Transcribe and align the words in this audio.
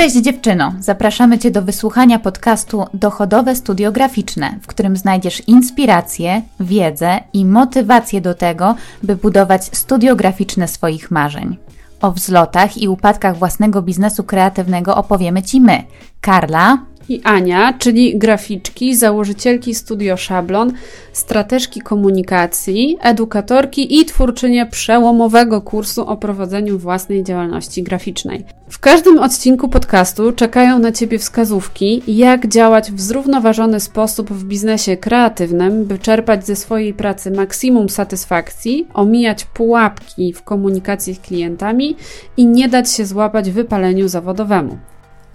Cześć 0.00 0.16
dziewczyno! 0.16 0.72
Zapraszamy 0.78 1.38
Cię 1.38 1.50
do 1.50 1.62
wysłuchania 1.62 2.18
podcastu 2.18 2.84
Dochodowe 2.94 3.54
Studio 3.54 3.92
Graficzne, 3.92 4.58
w 4.62 4.66
którym 4.66 4.96
znajdziesz 4.96 5.42
inspirację, 5.48 6.42
wiedzę 6.60 7.20
i 7.32 7.44
motywację 7.44 8.20
do 8.20 8.34
tego, 8.34 8.74
by 9.02 9.16
budować 9.16 9.64
studio 9.64 10.16
graficzne 10.16 10.68
swoich 10.68 11.10
marzeń. 11.10 11.56
O 12.00 12.12
wzlotach 12.12 12.78
i 12.78 12.88
upadkach 12.88 13.36
własnego 13.38 13.82
biznesu 13.82 14.24
kreatywnego 14.24 14.96
opowiemy 14.96 15.42
Ci 15.42 15.60
my, 15.60 15.82
Karla 16.20 16.78
i 17.10 17.20
Ania, 17.24 17.72
czyli 17.78 18.18
graficzki, 18.18 18.96
założycielki 18.96 19.74
studio 19.74 20.16
Szablon, 20.16 20.72
strateżki 21.12 21.80
komunikacji, 21.80 22.98
edukatorki 23.00 24.00
i 24.00 24.04
twórczynie 24.04 24.66
przełomowego 24.66 25.60
kursu 25.60 26.06
o 26.06 26.16
prowadzeniu 26.16 26.78
własnej 26.78 27.24
działalności 27.24 27.82
graficznej. 27.82 28.44
W 28.68 28.78
każdym 28.78 29.18
odcinku 29.18 29.68
podcastu 29.68 30.32
czekają 30.32 30.78
na 30.78 30.92
Ciebie 30.92 31.18
wskazówki, 31.18 32.02
jak 32.06 32.48
działać 32.48 32.92
w 32.92 33.00
zrównoważony 33.00 33.80
sposób 33.80 34.30
w 34.30 34.44
biznesie 34.44 34.96
kreatywnym, 34.96 35.84
by 35.84 35.98
czerpać 35.98 36.46
ze 36.46 36.56
swojej 36.56 36.94
pracy 36.94 37.30
maksimum 37.30 37.88
satysfakcji, 37.88 38.86
omijać 38.94 39.44
pułapki 39.44 40.32
w 40.32 40.42
komunikacji 40.42 41.14
z 41.14 41.18
klientami 41.18 41.96
i 42.36 42.46
nie 42.46 42.68
dać 42.68 42.92
się 42.92 43.06
złapać 43.06 43.50
wypaleniu 43.50 44.08
zawodowemu 44.08 44.78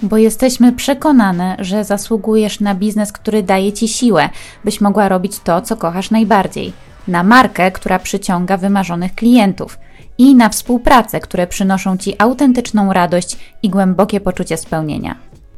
bo 0.02 0.18
jesteśmy 0.18 0.74
przekonane, 0.74 1.56
że 1.60 1.84
zasługujesz 1.84 2.60
na 2.60 2.76
biznes, 2.76 3.12
który 3.12 3.44
daje 3.44 3.74
ci 3.74 3.88
siłę, 3.88 4.30
byś 4.64 4.82
mogła 4.82 5.10
robić 5.10 5.40
to, 5.40 5.62
co 5.62 5.78
kochasz 5.78 6.12
najbardziej, 6.12 6.74
na 7.08 7.24
markę, 7.24 7.72
która 7.72 8.00
przyciąga 8.00 8.58
wymarzonych 8.58 9.16
klientów 9.16 9.80
i 10.18 10.36
na 10.36 10.50
współpracę, 10.50 11.20
które 11.20 11.48
przynoszą 11.48 11.98
ci 11.98 12.16
autentyczną 12.18 12.94
radość 12.94 13.38
i 13.64 13.70
głębokie 13.70 14.22
poczucie 14.22 14.58
spełnienia. 14.58 15.16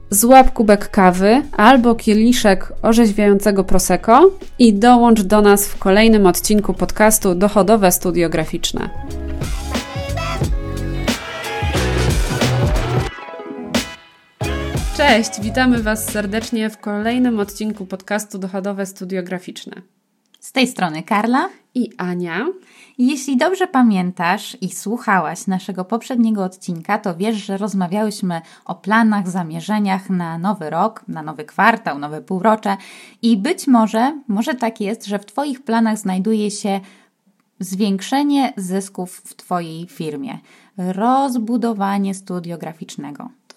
Złap 0.10 0.54
kubek 0.54 0.90
kawy 0.90 1.42
albo 1.58 1.96
kieliszek 1.96 2.74
orzeźwiającego 2.82 3.64
prosecco 3.64 4.32
i 4.60 4.74
dołącz 4.74 5.22
do 5.22 5.42
nas 5.42 5.68
w 5.68 5.78
kolejnym 5.80 6.26
odcinku 6.26 6.74
podcastu 6.74 7.36
Dochodowe 7.36 7.92
Studio 7.92 8.30
Graficzne. 8.30 8.90
Cześć, 14.98 15.42
witamy 15.42 15.84
Was 15.84 16.06
serdecznie 16.06 16.70
w 16.70 16.78
kolejnym 16.78 17.40
odcinku 17.40 17.86
podcastu 17.86 18.38
Dochodowe 18.38 18.86
Studio 18.86 19.24
Graficzne. 19.24 19.82
Z 20.40 20.52
tej 20.52 20.68
strony 20.68 21.04
Karla 21.04 21.50
i 21.76 21.90
Ania. 21.98 22.46
Jeśli 22.98 23.38
dobrze 23.38 23.68
pamiętasz 23.68 24.58
i 24.62 24.70
słuchałaś 24.70 25.48
naszego 25.48 25.86
poprzedniego 25.86 26.44
odcinka, 26.44 26.98
to 26.98 27.16
wiesz, 27.16 27.36
że 27.36 27.58
rozmawiałyśmy 27.58 28.42
o 28.66 28.76
planach, 28.76 29.30
zamierzeniach 29.30 30.10
na 30.10 30.38
nowy 30.38 30.70
rok, 30.70 31.04
na 31.08 31.22
nowy 31.24 31.46
kwartał, 31.46 32.00
nowe 32.00 32.22
półrocze 32.22 32.78
i 33.22 33.38
być 33.38 33.68
może, 33.68 34.22
może 34.28 34.54
tak 34.54 34.82
jest, 34.82 35.06
że 35.06 35.20
w 35.20 35.26
Twoich 35.26 35.64
planach 35.64 35.98
znajduje 35.98 36.52
się 36.52 36.80
zwiększenie 37.60 38.54
zysków 38.58 39.22
w 39.26 39.36
Twojej 39.36 39.88
firmie, 39.88 40.40
rozbudowanie 40.78 42.14
studio 42.14 42.58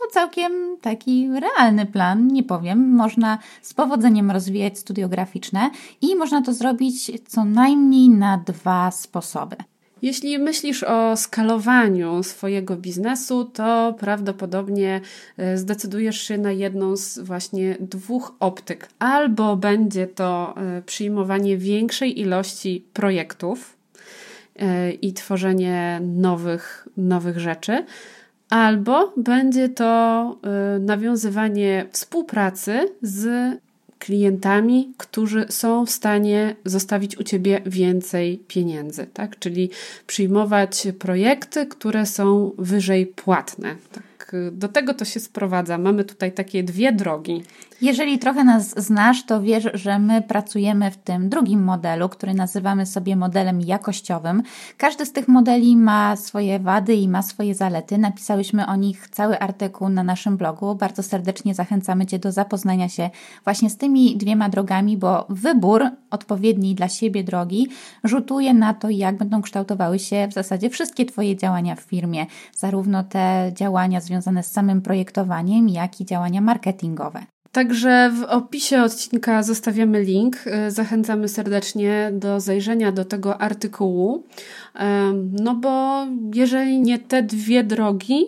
graficznego 0.01 0.13
całkiem 0.13 0.77
taki 0.81 1.29
realny 1.41 1.87
plan, 1.87 2.29
nie 2.29 2.43
powiem. 2.43 2.91
Można 2.91 3.39
z 3.63 3.75
powodzeniem 3.75 4.31
rozwijać 4.31 4.79
studio 4.79 5.09
graficzne 5.09 5.71
i 6.01 6.17
można 6.17 6.43
to 6.43 6.55
zrobić 6.55 7.11
co 7.29 7.45
najmniej 7.45 8.09
na 8.09 8.39
dwa 8.39 8.91
sposoby. 8.91 9.57
Jeśli 10.03 10.39
myślisz 10.39 10.83
o 10.83 11.17
skalowaniu 11.17 12.23
swojego 12.23 12.77
biznesu, 12.77 13.45
to 13.45 13.95
prawdopodobnie 13.99 15.01
e, 15.37 15.59
zdecydujesz 15.59 16.21
się 16.21 16.39
na 16.39 16.53
jedną 16.53 16.97
z 16.97 17.19
właśnie 17.19 17.77
dwóch 17.81 18.33
optyk. 18.41 18.89
Albo 18.99 19.57
będzie 19.57 20.07
to 20.07 20.55
e, 20.57 20.83
przyjmowanie 20.83 21.57
większej 21.57 22.21
ilości 22.21 22.85
projektów 22.93 23.77
e, 24.57 24.93
i 24.93 25.13
tworzenie 25.13 26.01
nowych, 26.03 26.89
nowych 26.97 27.39
rzeczy, 27.39 27.85
albo 28.51 29.13
będzie 29.17 29.69
to 29.69 30.37
y, 30.77 30.81
nawiązywanie 30.81 31.87
współpracy 31.93 32.89
z 33.03 33.29
klientami, 33.99 34.93
którzy 34.97 35.47
są 35.49 35.87
w 35.87 35.91
stanie 35.91 36.57
zostawić 36.65 37.19
u 37.19 37.23
ciebie 37.23 37.61
więcej 37.67 38.39
pieniędzy, 38.49 39.07
tak? 39.07 39.39
Czyli 39.39 39.71
przyjmować 40.07 40.89
projekty, 40.99 41.67
które 41.67 42.07
są 42.07 42.51
wyżej 42.59 43.07
płatne. 43.07 43.77
Tak? 43.93 44.10
Do 44.53 44.69
tego 44.69 44.95
to 44.95 45.05
się 45.05 45.21
sprowadza. 45.21 45.79
Mamy 45.79 46.05
tutaj 46.05 46.33
takie 46.33 46.63
dwie 46.63 46.93
drogi. 46.93 47.43
Jeżeli 47.83 48.19
trochę 48.19 48.45
nas 48.45 48.81
znasz, 48.81 49.27
to 49.27 49.43
wiesz, 49.43 49.69
że 49.75 49.99
my 49.99 50.23
pracujemy 50.23 50.91
w 50.91 50.97
tym 50.97 51.29
drugim 51.29 51.65
modelu, 51.65 52.09
który 52.09 52.35
nazywamy 52.35 52.87
sobie 52.87 53.17
modelem 53.17 53.61
jakościowym. 53.61 54.43
Każdy 54.77 55.07
z 55.07 55.13
tych 55.13 55.29
modeli 55.29 55.77
ma 55.77 56.17
swoje 56.17 56.59
wady 56.59 56.95
i 56.95 57.09
ma 57.09 57.23
swoje 57.23 57.55
zalety. 57.55 57.99
Napisałyśmy 57.99 58.67
o 58.67 58.77
nich 58.77 59.09
cały 59.09 59.39
artykuł 59.39 59.89
na 59.89 60.03
naszym 60.03 60.37
blogu. 60.37 60.75
Bardzo 60.75 61.03
serdecznie 61.03 61.55
zachęcamy 61.55 62.07
Cię 62.07 62.19
do 62.19 62.33
zapoznania 62.33 62.89
się 62.89 63.11
właśnie 63.45 63.71
z 63.71 63.77
tymi 63.77 64.17
dwiema 64.17 64.49
drogami, 64.49 64.97
bo 64.97 65.27
wybór 65.29 65.85
odpowiedniej 66.11 66.75
dla 66.75 66.89
siebie 66.89 67.25
drogi 67.25 67.69
rzutuje 68.05 68.55
na 68.55 68.75
to, 68.75 68.91
jak 68.91 69.17
będą 69.17 69.43
kształtowały 69.43 69.99
się 69.99 70.29
w 70.31 70.33
zasadzie 70.33 70.71
wszystkie 70.71 71.07
Twoje 71.07 71.37
działania 71.37 71.77
w 71.77 71.81
firmie, 71.81 72.27
zarówno 72.57 73.05
te 73.05 73.53
działania 73.55 74.01
związane 74.11 74.43
z 74.43 74.53
samym 74.53 74.83
projektowaniem, 74.83 75.69
jak 75.69 76.01
i 76.01 76.05
działania 76.05 76.41
marketingowe. 76.41 77.27
Także 77.53 78.11
w 78.11 78.23
opisie 78.23 78.83
odcinka 78.83 79.43
zostawiamy 79.43 80.03
link. 80.03 80.37
E, 80.47 80.71
zachęcamy 80.71 81.29
serdecznie 81.29 82.11
do 82.13 82.41
zajrzenia 82.41 82.93
do 82.93 83.05
tego 83.05 83.41
artykułu. 83.41 84.25
No 85.43 85.55
bo 85.55 86.07
jeżeli 86.35 86.81
nie 86.81 86.99
te 86.99 87.23
dwie 87.23 87.65
drogi, 87.65 88.27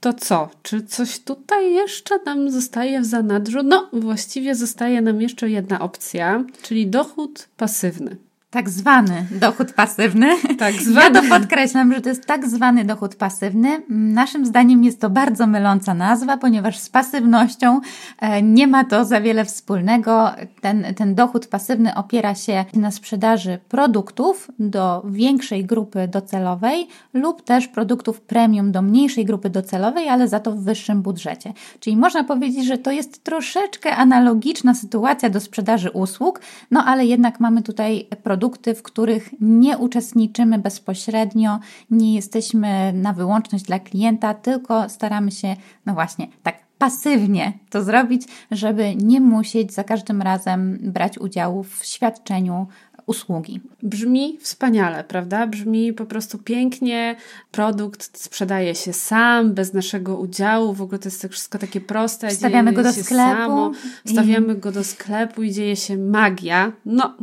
to 0.00 0.12
co? 0.12 0.50
Czy 0.62 0.82
coś 0.82 1.18
tutaj 1.18 1.74
jeszcze 1.74 2.18
nam 2.26 2.50
zostaje 2.50 3.00
w 3.00 3.04
zanadrzu? 3.04 3.62
No, 3.62 3.88
właściwie 3.92 4.54
zostaje 4.54 5.00
nam 5.00 5.22
jeszcze 5.22 5.50
jedna 5.50 5.80
opcja, 5.80 6.44
czyli 6.62 6.86
dochód 6.86 7.48
pasywny. 7.56 8.16
Tak 8.50 8.70
zwany 8.70 9.26
dochód 9.30 9.72
pasywny. 9.72 10.26
Tak 10.58 10.74
zwany. 10.74 11.18
Ja 11.18 11.22
to 11.22 11.28
podkreślam, 11.28 11.94
że 11.94 12.00
to 12.00 12.08
jest 12.08 12.26
tak 12.26 12.48
zwany 12.48 12.84
dochód 12.84 13.14
pasywny. 13.14 13.82
Naszym 13.88 14.46
zdaniem 14.46 14.84
jest 14.84 15.00
to 15.00 15.10
bardzo 15.10 15.46
myląca 15.46 15.94
nazwa, 15.94 16.36
ponieważ 16.36 16.78
z 16.78 16.88
pasywnością 16.88 17.80
e, 18.18 18.42
nie 18.42 18.66
ma 18.66 18.84
to 18.84 19.04
za 19.04 19.20
wiele 19.20 19.44
wspólnego. 19.44 20.30
Ten, 20.60 20.94
ten 20.94 21.14
dochód 21.14 21.46
pasywny 21.46 21.94
opiera 21.94 22.34
się 22.34 22.64
na 22.74 22.90
sprzedaży 22.90 23.58
produktów 23.68 24.50
do 24.58 25.02
większej 25.08 25.64
grupy 25.64 26.08
docelowej 26.08 26.88
lub 27.14 27.42
też 27.42 27.68
produktów 27.68 28.20
premium 28.20 28.72
do 28.72 28.82
mniejszej 28.82 29.24
grupy 29.24 29.50
docelowej, 29.50 30.08
ale 30.08 30.28
za 30.28 30.40
to 30.40 30.52
w 30.52 30.64
wyższym 30.64 31.02
budżecie. 31.02 31.52
Czyli 31.80 31.96
można 31.96 32.24
powiedzieć, 32.24 32.66
że 32.66 32.78
to 32.78 32.90
jest 32.90 33.24
troszeczkę 33.24 33.96
analogiczna 33.96 34.74
sytuacja 34.74 35.30
do 35.30 35.40
sprzedaży 35.40 35.90
usług, 35.90 36.40
no 36.70 36.84
ale 36.84 37.06
jednak 37.06 37.40
mamy 37.40 37.62
tutaj 37.62 38.08
produkt 38.22 38.37
produkty, 38.38 38.74
w 38.74 38.82
których 38.82 39.30
nie 39.40 39.78
uczestniczymy 39.78 40.58
bezpośrednio, 40.58 41.58
nie 41.90 42.14
jesteśmy 42.14 42.92
na 42.92 43.12
wyłączność 43.12 43.64
dla 43.64 43.78
klienta, 43.78 44.34
tylko 44.34 44.88
staramy 44.88 45.30
się, 45.30 45.56
no 45.86 45.94
właśnie, 45.94 46.28
tak 46.42 46.54
pasywnie 46.78 47.52
to 47.70 47.82
zrobić, 47.82 48.22
żeby 48.50 48.96
nie 48.96 49.20
musieć 49.20 49.72
za 49.72 49.84
każdym 49.84 50.22
razem 50.22 50.78
brać 50.82 51.18
udziału 51.18 51.62
w 51.62 51.84
świadczeniu 51.84 52.66
usługi. 53.06 53.60
Brzmi 53.82 54.38
wspaniale, 54.40 55.04
prawda? 55.04 55.46
Brzmi 55.46 55.92
po 55.92 56.06
prostu 56.06 56.38
pięknie. 56.38 57.16
Produkt 57.50 58.18
sprzedaje 58.18 58.74
się 58.74 58.92
sam, 58.92 59.54
bez 59.54 59.74
naszego 59.74 60.16
udziału. 60.16 60.72
W 60.72 60.82
ogóle 60.82 60.98
to 60.98 61.08
jest 61.08 61.28
wszystko 61.30 61.58
takie 61.58 61.80
proste. 61.80 62.28
Wstawiamy 62.28 62.72
go 62.72 62.82
do 62.82 62.92
sklepu. 62.92 63.10
Samo. 63.14 63.72
Wstawiamy 64.06 64.54
i... 64.54 64.56
go 64.56 64.72
do 64.72 64.84
sklepu 64.84 65.42
i 65.42 65.52
dzieje 65.52 65.76
się 65.76 65.96
magia. 65.96 66.72
No, 66.86 67.14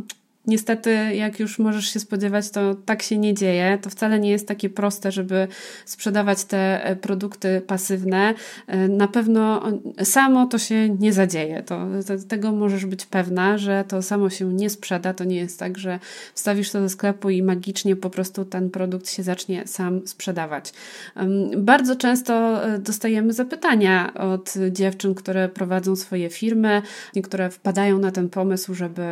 Niestety, 0.46 0.90
jak 1.14 1.40
już 1.40 1.58
możesz 1.58 1.92
się 1.92 2.00
spodziewać, 2.00 2.50
to 2.50 2.74
tak 2.74 3.02
się 3.02 3.18
nie 3.18 3.34
dzieje. 3.34 3.78
To 3.82 3.90
wcale 3.90 4.20
nie 4.20 4.30
jest 4.30 4.48
takie 4.48 4.70
proste, 4.70 5.12
żeby 5.12 5.48
sprzedawać 5.84 6.44
te 6.44 6.84
e, 6.84 6.96
produkty 6.96 7.62
pasywne. 7.66 8.34
E, 8.66 8.88
na 8.88 9.08
pewno 9.08 9.62
samo 10.04 10.46
to 10.46 10.58
się 10.58 10.88
nie 10.88 11.12
zadzieje. 11.12 11.62
To, 11.62 11.86
to, 12.06 12.14
tego 12.28 12.52
możesz 12.52 12.86
być 12.86 13.06
pewna, 13.06 13.58
że 13.58 13.84
to 13.88 14.02
samo 14.02 14.30
się 14.30 14.52
nie 14.52 14.70
sprzeda. 14.70 15.14
To 15.14 15.24
nie 15.24 15.36
jest 15.36 15.58
tak, 15.58 15.78
że 15.78 15.98
wstawisz 16.34 16.70
to 16.70 16.80
do 16.80 16.88
sklepu 16.88 17.30
i 17.30 17.42
magicznie 17.42 17.96
po 17.96 18.10
prostu 18.10 18.44
ten 18.44 18.70
produkt 18.70 19.10
się 19.10 19.22
zacznie 19.22 19.66
sam 19.66 20.06
sprzedawać. 20.06 20.72
Bardzo 21.56 21.96
często 21.96 22.64
e, 22.64 22.78
dostajemy 22.78 23.32
zapytania 23.32 24.14
od 24.14 24.54
dziewczyn, 24.70 25.14
które 25.14 25.48
prowadzą 25.48 25.96
swoje 25.96 26.30
firmy, 26.30 26.82
niektóre 27.16 27.50
wpadają 27.50 27.98
na 27.98 28.10
ten 28.10 28.28
pomysł, 28.28 28.74
żeby, 28.74 29.02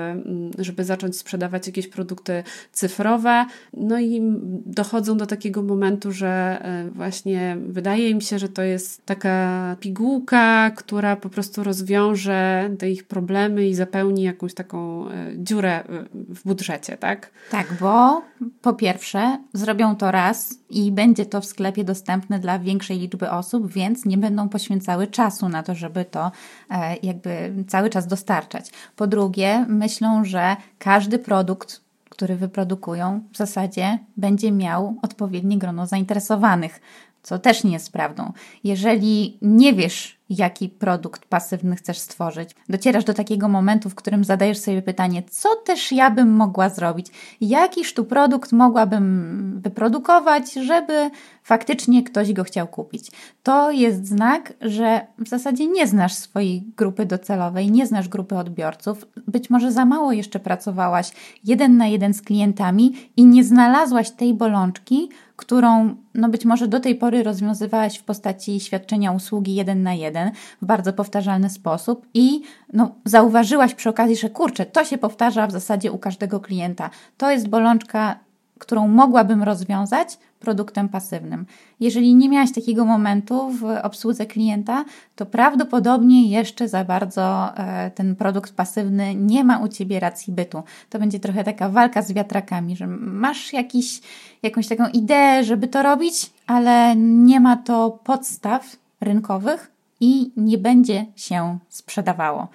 żeby 0.58 0.84
zacząć 0.84 1.16
sprzedawać 1.24 1.66
jakieś 1.66 1.88
produkty 1.88 2.42
cyfrowe. 2.72 3.46
No 3.76 4.00
i 4.00 4.20
dochodzą 4.66 5.16
do 5.16 5.26
takiego 5.26 5.62
momentu, 5.62 6.12
że 6.12 6.58
e, 6.62 6.90
właśnie 6.90 7.56
wydaje 7.68 8.10
im 8.10 8.20
się, 8.20 8.38
że 8.38 8.48
to 8.48 8.62
jest 8.62 9.06
taka 9.06 9.76
pigułka, 9.80 10.70
która 10.70 11.16
po 11.16 11.28
prostu 11.28 11.64
rozwiąże 11.64 12.70
te 12.78 12.90
ich 12.90 13.04
problemy 13.04 13.66
i 13.68 13.74
zapełni 13.74 14.22
jakąś 14.22 14.54
taką 14.54 15.08
e, 15.08 15.12
dziurę 15.36 15.84
w 16.12 16.44
budżecie, 16.44 16.96
tak? 16.96 17.30
Tak, 17.50 17.66
bo 17.80 18.22
po 18.62 18.72
pierwsze 18.72 19.38
zrobią 19.52 19.96
to 19.96 20.10
raz 20.10 20.54
i 20.70 20.92
będzie 20.92 21.26
to 21.26 21.40
w 21.40 21.46
sklepie 21.46 21.84
dostępne 21.84 22.38
dla 22.38 22.58
większej 22.58 22.98
liczby 22.98 23.30
osób, 23.30 23.72
więc 23.72 24.04
nie 24.04 24.18
będą 24.18 24.48
poświęcały 24.48 25.06
czasu 25.06 25.48
na 25.48 25.62
to, 25.62 25.74
żeby 25.74 26.04
to 26.04 26.32
e, 26.70 26.96
jakby 27.02 27.52
cały 27.68 27.90
czas 27.90 28.06
dostarczać. 28.06 28.70
Po 28.96 29.06
drugie, 29.06 29.66
myślą, 29.68 30.24
że 30.24 30.56
każdy 30.78 31.13
produkt, 31.18 31.80
który 32.08 32.36
wyprodukują, 32.36 33.20
w 33.32 33.36
zasadzie 33.36 33.98
będzie 34.16 34.52
miał 34.52 34.96
odpowiednie 35.02 35.58
grono 35.58 35.86
zainteresowanych, 35.86 36.80
co 37.22 37.38
też 37.38 37.64
nie 37.64 37.72
jest 37.72 37.92
prawdą. 37.92 38.32
Jeżeli 38.64 39.38
nie 39.42 39.72
wiesz, 39.72 40.18
jaki 40.30 40.68
produkt 40.68 41.24
pasywny 41.24 41.76
chcesz 41.76 41.98
stworzyć. 41.98 42.50
Docierasz 42.68 43.04
do 43.04 43.14
takiego 43.14 43.48
momentu, 43.48 43.90
w 43.90 43.94
którym 43.94 44.24
zadajesz 44.24 44.58
sobie 44.58 44.82
pytanie, 44.82 45.22
co 45.30 45.56
też 45.56 45.92
ja 45.92 46.10
bym 46.10 46.32
mogła 46.32 46.68
zrobić? 46.68 47.06
Jakiż 47.40 47.94
tu 47.94 48.04
produkt 48.04 48.52
mogłabym 48.52 49.60
wyprodukować, 49.60 50.52
żeby 50.52 51.10
faktycznie 51.42 52.02
ktoś 52.02 52.32
go 52.32 52.44
chciał 52.44 52.66
kupić? 52.66 53.10
To 53.42 53.70
jest 53.70 54.06
znak, 54.06 54.52
że 54.60 55.06
w 55.18 55.28
zasadzie 55.28 55.66
nie 55.66 55.86
znasz 55.86 56.14
swojej 56.14 56.64
grupy 56.76 57.06
docelowej, 57.06 57.70
nie 57.70 57.86
znasz 57.86 58.08
grupy 58.08 58.36
odbiorców. 58.36 59.04
Być 59.26 59.50
może 59.50 59.72
za 59.72 59.84
mało 59.84 60.12
jeszcze 60.12 60.40
pracowałaś 60.40 61.12
jeden 61.44 61.76
na 61.76 61.86
jeden 61.86 62.14
z 62.14 62.22
klientami 62.22 62.94
i 63.16 63.24
nie 63.26 63.44
znalazłaś 63.44 64.10
tej 64.10 64.34
bolączki, 64.34 65.08
którą 65.36 65.94
no 66.14 66.28
być 66.28 66.44
może 66.44 66.68
do 66.68 66.80
tej 66.80 66.94
pory 66.94 67.22
rozwiązywałaś 67.22 67.98
w 67.98 68.04
postaci 68.04 68.60
świadczenia 68.60 69.12
usługi 69.12 69.54
jeden 69.54 69.82
na 69.82 69.94
jeden 69.94 70.13
w 70.62 70.66
bardzo 70.66 70.92
powtarzalny 70.92 71.50
sposób 71.50 72.06
i 72.14 72.42
no, 72.72 72.94
zauważyłaś 73.04 73.74
przy 73.74 73.88
okazji, 73.88 74.16
że 74.16 74.30
kurczę, 74.30 74.66
to 74.66 74.84
się 74.84 74.98
powtarza 74.98 75.46
w 75.46 75.52
zasadzie 75.52 75.92
u 75.92 75.98
każdego 75.98 76.40
klienta. 76.40 76.90
To 77.16 77.30
jest 77.30 77.48
bolączka, 77.48 78.18
którą 78.58 78.88
mogłabym 78.88 79.42
rozwiązać 79.42 80.18
produktem 80.40 80.88
pasywnym. 80.88 81.46
Jeżeli 81.80 82.14
nie 82.14 82.28
miałaś 82.28 82.52
takiego 82.52 82.84
momentu 82.84 83.50
w 83.50 83.64
obsłudze 83.82 84.26
klienta, 84.26 84.84
to 85.16 85.26
prawdopodobnie 85.26 86.28
jeszcze 86.28 86.68
za 86.68 86.84
bardzo 86.84 87.52
e, 87.56 87.90
ten 87.90 88.16
produkt 88.16 88.54
pasywny 88.54 89.14
nie 89.14 89.44
ma 89.44 89.58
u 89.58 89.68
ciebie 89.68 90.00
racji 90.00 90.32
bytu. 90.32 90.62
To 90.90 90.98
będzie 90.98 91.20
trochę 91.20 91.44
taka 91.44 91.68
walka 91.68 92.02
z 92.02 92.12
wiatrakami, 92.12 92.76
że 92.76 92.86
masz 92.86 93.52
jakiś, 93.52 94.00
jakąś 94.42 94.68
taką 94.68 94.88
ideę, 94.88 95.44
żeby 95.44 95.68
to 95.68 95.82
robić, 95.82 96.30
ale 96.46 96.96
nie 96.96 97.40
ma 97.40 97.56
to 97.56 97.98
podstaw 98.04 98.76
rynkowych 99.00 99.73
i 100.00 100.32
nie 100.36 100.58
będzie 100.58 101.06
się 101.16 101.58
sprzedawało. 101.68 102.48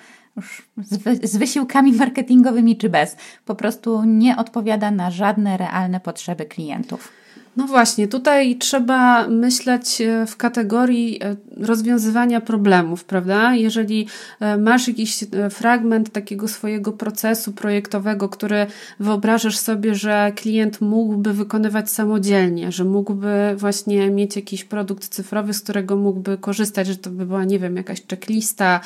Z, 0.78 1.30
z 1.32 1.38
wysiłkami 1.38 1.94
marketingowymi 1.94 2.78
czy 2.78 2.90
bez, 2.90 3.18
po 3.46 3.56
prostu 3.56 4.04
nie 4.04 4.38
odpowiada 4.38 4.92
na 4.92 5.12
żadne 5.12 5.58
realne 5.58 6.00
potrzeby 6.00 6.46
klientów. 6.46 7.12
No 7.60 7.68
właśnie, 7.68 8.08
tutaj 8.08 8.56
trzeba 8.56 9.28
myśleć 9.28 10.02
e, 10.02 10.26
w 10.26 10.38
kategorii 10.38 11.24
e, 11.24 11.36
rozwiązywania 11.58 12.42
problemów, 12.42 13.04
prawda? 13.06 13.56
Jeżeli 13.56 14.08
e, 14.40 14.58
masz 14.58 14.88
jakiś 14.88 15.24
fragment 15.50 16.12
takiego 16.12 16.48
swojego 16.48 16.92
procesu 16.92 17.52
projektowego, 17.52 18.30
który 18.30 18.68
wyobrażasz 19.00 19.58
sobie, 19.58 19.96
że 19.96 20.32
klient 20.36 20.82
mógłby 20.82 21.34
wykonywać 21.34 21.92
samodzielnie, 21.92 22.72
że 22.72 22.84
mógłby 22.84 23.56
właśnie 23.58 24.12
mieć 24.12 24.36
jakiś 24.36 24.64
produkt 24.64 25.08
cyfrowy, 25.08 25.54
z 25.54 25.62
którego 25.62 25.96
mógłby 25.96 26.38
korzystać, 26.38 26.88
że 26.88 26.96
to 26.96 27.10
by 27.10 27.26
była, 27.26 27.44
nie 27.44 27.60
wiem, 27.60 27.76
jakaś 27.76 28.08
checklista, 28.08 28.80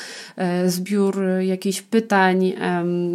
zbiór 0.68 1.24
jakichś 1.40 1.82
pytań, 1.82 2.54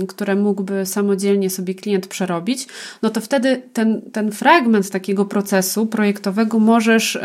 które 0.08 0.36
mógłby 0.36 0.86
samodzielnie 0.86 1.50
sobie 1.50 1.74
klient 1.74 2.06
przerobić, 2.06 2.66
no 3.02 3.10
to 3.10 3.20
wtedy 3.20 3.62
ten, 3.72 4.02
ten 4.12 4.32
fragment 4.32 4.90
takiego 4.90 5.24
procesu, 5.24 5.47
procesu 5.48 5.86
projektowego 5.86 6.58
możesz 6.58 7.18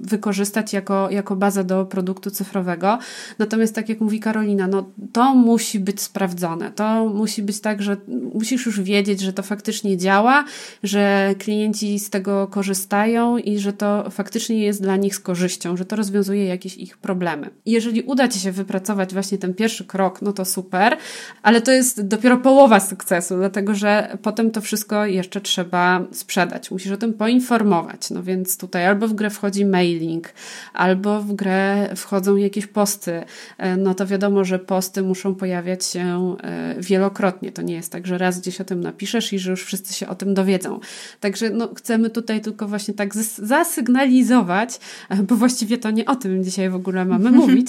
wykorzystać 0.00 0.72
jako, 0.72 1.10
jako 1.10 1.36
bazę 1.36 1.64
do 1.64 1.84
produktu 1.84 2.30
cyfrowego. 2.30 2.98
Natomiast 3.38 3.74
tak 3.74 3.88
jak 3.88 4.00
mówi 4.00 4.20
Karolina, 4.20 4.66
no 4.66 4.90
to 5.12 5.34
musi 5.34 5.80
być 5.80 6.00
sprawdzone. 6.00 6.70
To 6.70 7.08
musi 7.08 7.42
być 7.42 7.60
tak, 7.60 7.82
że 7.82 7.96
musisz 8.34 8.66
już 8.66 8.80
wiedzieć, 8.80 9.20
że 9.20 9.32
to 9.32 9.42
faktycznie 9.42 9.96
działa, 9.96 10.44
że 10.82 11.34
klienci 11.38 11.98
z 11.98 12.10
tego 12.10 12.46
korzystają 12.46 13.38
i 13.38 13.58
że 13.58 13.72
to 13.72 14.10
faktycznie 14.10 14.58
jest 14.58 14.82
dla 14.82 14.96
nich 14.96 15.14
z 15.14 15.20
korzyścią, 15.20 15.76
że 15.76 15.84
to 15.84 15.96
rozwiązuje 15.96 16.44
jakieś 16.46 16.76
ich 16.76 16.98
problemy. 16.98 17.50
Jeżeli 17.66 18.02
uda 18.02 18.28
Ci 18.28 18.40
się 18.40 18.52
wypracować 18.52 19.12
właśnie 19.12 19.38
ten 19.38 19.54
pierwszy 19.54 19.84
krok, 19.84 20.22
no 20.22 20.32
to 20.32 20.44
super, 20.44 20.96
ale 21.42 21.60
to 21.60 21.72
jest 21.72 22.06
dopiero 22.06 22.36
połowa 22.36 22.80
sukcesu, 22.80 23.36
dlatego 23.36 23.74
że 23.74 24.18
potem 24.22 24.50
to 24.50 24.60
wszystko 24.60 25.06
jeszcze 25.06 25.40
trzeba 25.40 26.04
sprzedać. 26.12 26.70
Musisz 26.70 26.92
o 26.96 26.98
tym 26.98 27.12
poinformować. 27.12 28.10
No 28.10 28.22
więc 28.22 28.58
tutaj 28.58 28.86
albo 28.86 29.08
w 29.08 29.12
grę 29.12 29.30
wchodzi 29.30 29.64
mailing, 29.64 30.28
albo 30.72 31.20
w 31.20 31.32
grę 31.32 31.88
wchodzą 31.96 32.36
jakieś 32.36 32.66
posty. 32.66 33.22
E, 33.58 33.76
no 33.76 33.94
to 33.94 34.06
wiadomo, 34.06 34.44
że 34.44 34.58
posty 34.58 35.02
muszą 35.02 35.34
pojawiać 35.34 35.84
się 35.84 36.36
e, 36.42 36.74
wielokrotnie. 36.78 37.52
To 37.52 37.62
nie 37.62 37.74
jest 37.74 37.92
tak, 37.92 38.06
że 38.06 38.18
raz 38.18 38.40
gdzieś 38.40 38.60
o 38.60 38.64
tym 38.64 38.80
napiszesz 38.80 39.32
i 39.32 39.38
że 39.38 39.50
już 39.50 39.64
wszyscy 39.64 39.94
się 39.94 40.08
o 40.08 40.14
tym 40.14 40.34
dowiedzą. 40.34 40.80
Także 41.20 41.50
no, 41.50 41.74
chcemy 41.74 42.10
tutaj 42.10 42.40
tylko 42.40 42.68
właśnie 42.68 42.94
tak 42.94 43.14
zasygnalizować, 43.38 44.80
e, 45.08 45.16
bo 45.22 45.36
właściwie 45.36 45.78
to 45.78 45.90
nie 45.90 46.04
o 46.04 46.16
tym 46.16 46.44
dzisiaj 46.44 46.70
w 46.70 46.74
ogóle 46.74 47.04
mamy 47.04 47.30
mówić, 47.40 47.68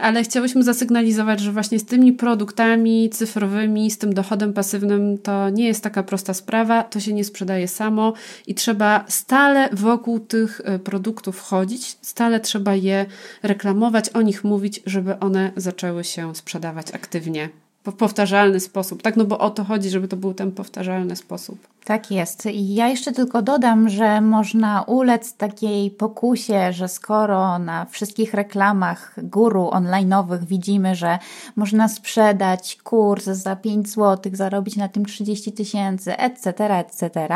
ale 0.00 0.22
chciałyśmy 0.22 0.62
zasygnalizować, 0.62 1.40
że 1.40 1.52
właśnie 1.52 1.78
z 1.78 1.84
tymi 1.84 2.12
produktami 2.12 3.10
cyfrowymi, 3.10 3.90
z 3.90 3.98
tym 3.98 4.14
dochodem 4.14 4.52
pasywnym 4.52 5.18
to 5.18 5.50
nie 5.50 5.66
jest 5.66 5.82
taka 5.82 6.02
prosta 6.02 6.34
sprawa, 6.34 6.82
to 6.82 7.00
się 7.00 7.12
nie 7.12 7.24
sprzedaje 7.24 7.68
samo, 7.68 8.01
i 8.46 8.54
trzeba 8.54 9.04
stale 9.08 9.68
wokół 9.72 10.20
tych 10.20 10.60
e, 10.64 10.78
produktów 10.78 11.40
chodzić, 11.40 11.96
stale 12.02 12.40
trzeba 12.40 12.74
je 12.74 13.06
reklamować, 13.42 14.08
o 14.08 14.22
nich 14.22 14.44
mówić, 14.44 14.80
żeby 14.86 15.18
one 15.18 15.52
zaczęły 15.56 16.04
się 16.04 16.34
sprzedawać 16.34 16.94
aktywnie 16.94 17.48
w 17.86 17.92
powtarzalny 17.92 18.60
sposób, 18.60 19.02
tak? 19.02 19.16
No 19.16 19.24
bo 19.24 19.38
o 19.38 19.50
to 19.50 19.64
chodzi, 19.64 19.90
żeby 19.90 20.08
to 20.08 20.16
był 20.16 20.34
ten 20.34 20.52
powtarzalny 20.52 21.16
sposób. 21.16 21.71
Tak 21.84 22.10
jest. 22.10 22.46
I 22.46 22.74
ja 22.74 22.88
jeszcze 22.88 23.12
tylko 23.12 23.42
dodam, 23.42 23.88
że 23.88 24.20
można 24.20 24.82
ulec 24.82 25.34
takiej 25.34 25.90
pokusie, 25.90 26.72
że 26.72 26.88
skoro 26.88 27.58
na 27.58 27.84
wszystkich 27.84 28.34
reklamach 28.34 29.14
guru 29.22 29.68
online'owych 29.68 30.44
widzimy, 30.44 30.94
że 30.94 31.18
można 31.56 31.88
sprzedać 31.88 32.78
kurs 32.82 33.24
za 33.24 33.56
5 33.56 33.88
zł, 33.88 34.32
zarobić 34.34 34.76
na 34.76 34.88
tym 34.88 35.04
30 35.04 35.52
tysięcy, 35.52 36.16
etc., 36.16 36.52
etc., 36.78 37.28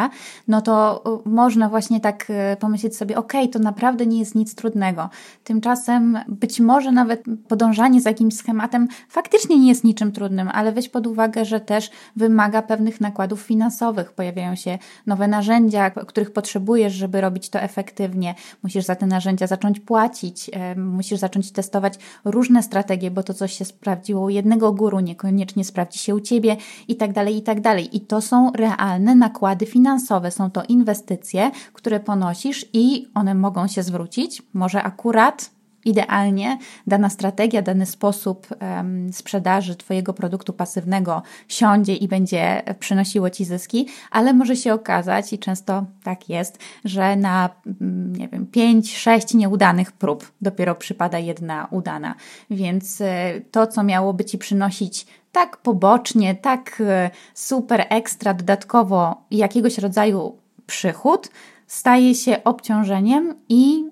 no 0.49 0.63
to 0.63 1.03
y, 1.27 1.29
można 1.29 1.69
właśnie 1.69 2.01
tak 2.01 2.31
y, 2.31 2.57
pomyśleć 2.57 2.97
sobie, 2.97 3.17
ok, 3.19 3.33
to 3.53 3.59
naprawdę 3.59 4.07
nie 4.07 4.19
jest 4.19 4.35
nic 4.35 4.55
trudnego. 4.55 5.11
Tymczasem 5.45 6.19
być 6.29 6.61
może 6.61 6.93
nawet 6.93 7.23
podążanie 7.49 8.01
za 8.01 8.11
jakimś 8.11 8.35
schematem 8.35 8.89
faktycznie 9.09 9.59
nie 9.59 9.69
jest 9.69 9.85
niczym 9.85 10.13
trudnym, 10.13 10.49
ale 10.53 10.73
weź 10.73 10.89
pod 10.89 11.07
uwagę, 11.07 11.45
że 11.45 11.61
też 11.61 11.91
wymaga 12.17 12.63
pewnych 12.63 13.01
nakładów 13.01 13.41
finansowych. 13.41 14.13
Pojawiają 14.13 14.36
pojawiają 14.37 14.57
się 14.57 14.79
nowe 15.07 15.29
narzędzia, 15.29 15.91
których 15.91 16.33
potrzebujesz, 16.33 16.93
żeby 16.93 17.21
robić 17.21 17.51
to 17.51 17.61
efektywnie. 17.61 18.35
Musisz 18.63 18.85
za 18.85 18.95
te 18.95 19.07
narzędzia 19.07 19.47
zacząć 19.47 19.81
płacić, 19.81 20.51
musisz 20.77 21.19
zacząć 21.19 21.53
testować 21.53 21.95
różne 22.25 22.63
strategie, 22.63 23.11
bo 23.11 23.23
to, 23.23 23.35
coś 23.35 23.53
się 23.53 23.65
sprawdziło 23.65 24.23
u 24.23 24.29
jednego 24.29 24.73
guru, 24.73 25.01
niekoniecznie 25.01 25.65
sprawdzi 25.65 25.99
się 25.99 26.15
u 26.15 26.21
ciebie 26.21 26.57
i 26.89 26.97
tak 26.97 27.13
dalej, 27.13 27.37
i 27.37 27.43
tak 27.43 27.61
dalej. 27.61 27.97
I 27.97 28.01
to 28.01 28.21
są 28.21 28.53
realne 28.53 29.15
nakłady 29.15 29.67
finansowe, 29.67 30.31
są 30.31 30.51
to 30.51 30.63
inwestycje, 30.69 31.51
które 31.73 32.01
ponosisz 32.01 32.67
i 32.73 33.09
one 33.15 33.35
mogą 33.35 33.67
się 33.67 33.83
zwrócić. 33.83 34.43
Może 34.55 34.83
akurat 34.83 35.51
idealnie 35.87 36.59
dana 36.87 37.11
strategia, 37.11 37.63
dany 37.63 37.87
sposób 37.87 38.47
um, 38.61 39.13
sprzedaży 39.13 39.77
Twojego 39.77 40.13
produktu 40.13 40.53
pasywnego 40.53 41.23
siądzie 41.49 41.95
i 41.95 42.09
będzie 42.09 42.63
przynosiło 42.79 43.31
Ci 43.31 43.45
zyski, 43.45 43.87
ale 44.11 44.33
może 44.33 44.57
się 44.57 44.75
okazać, 44.75 45.33
i 45.33 45.39
często 45.39 45.85
tak 46.03 46.29
jest, 46.29 46.59
że 46.85 47.17
na 47.17 47.51
mm, 47.81 48.17
nie 48.17 48.29
wiem, 48.29 48.47
5-6 48.47 49.35
nieudanych 49.35 49.93
prób 49.93 50.33
dopiero 50.41 50.75
przypada 50.75 51.19
jedna 51.19 51.69
udana. 51.71 52.15
Więc 52.51 53.01
e, 53.01 53.41
to, 53.51 53.67
co 53.67 53.83
miałoby 53.83 54.25
Ci 54.25 54.39
przynosić 54.39 55.07
tak 55.33 55.57
pobocznie, 55.57 56.35
tak 56.35 56.83
e, 56.87 57.11
super 57.35 57.87
ekstra 57.89 58.35
dodatkowo 58.35 59.25
jakiegoś 59.31 59.79
rodzaju 59.79 60.37
przychód, 60.67 61.31
staje 61.67 62.15
się 62.15 62.45
obciążeniem 62.45 63.35
i 63.49 63.85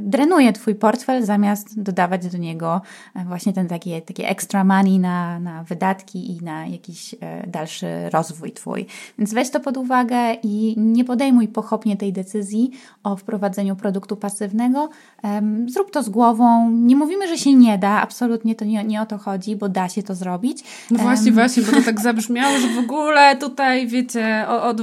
drenuje 0.00 0.52
Twój 0.52 0.74
portfel, 0.74 1.24
zamiast 1.24 1.82
dodawać 1.82 2.28
do 2.28 2.38
niego 2.38 2.80
e, 3.14 3.24
właśnie 3.24 3.52
ten 3.52 3.68
takie, 3.68 4.02
takie 4.02 4.28
extra 4.28 4.64
money 4.64 4.98
na, 4.98 5.40
na 5.40 5.64
wydatki 5.64 6.30
i 6.30 6.44
na 6.44 6.66
jakiś 6.66 7.14
e, 7.20 7.46
dalszy 7.46 7.86
rozwój 8.12 8.52
Twój. 8.52 8.86
Więc 9.18 9.34
weź 9.34 9.50
to 9.50 9.60
pod 9.60 9.76
uwagę 9.76 10.34
i 10.42 10.74
nie 10.76 11.04
podejmuj 11.04 11.48
pochopnie 11.48 11.96
tej 11.96 12.12
decyzji 12.12 12.70
o 13.02 13.16
wprowadzeniu 13.16 13.76
produktu 13.76 14.16
pasywnego. 14.16 14.88
Zrób 15.66 15.90
to 15.90 16.02
z 16.02 16.08
głową. 16.08 16.70
Nie 16.70 16.96
mówimy, 16.96 17.28
że 17.28 17.38
się 17.38 17.54
nie 17.54 17.78
da, 17.78 18.02
absolutnie 18.02 18.54
to 18.54 18.64
nie, 18.64 18.84
nie 18.84 19.02
o 19.02 19.06
to 19.06 19.18
chodzi, 19.18 19.56
bo 19.56 19.68
da 19.68 19.88
się 19.88 20.02
to 20.02 20.14
zrobić. 20.14 20.64
No 20.90 20.98
właśnie, 20.98 21.32
właśnie, 21.32 21.62
bo 21.62 21.72
to 21.72 21.82
tak 21.82 22.00
zabrzmiało, 22.08 22.58
że 22.58 22.68
w 22.68 22.78
ogóle 22.78 23.36
tutaj, 23.36 23.86
wiecie, 23.86 24.48
od, 24.48 24.80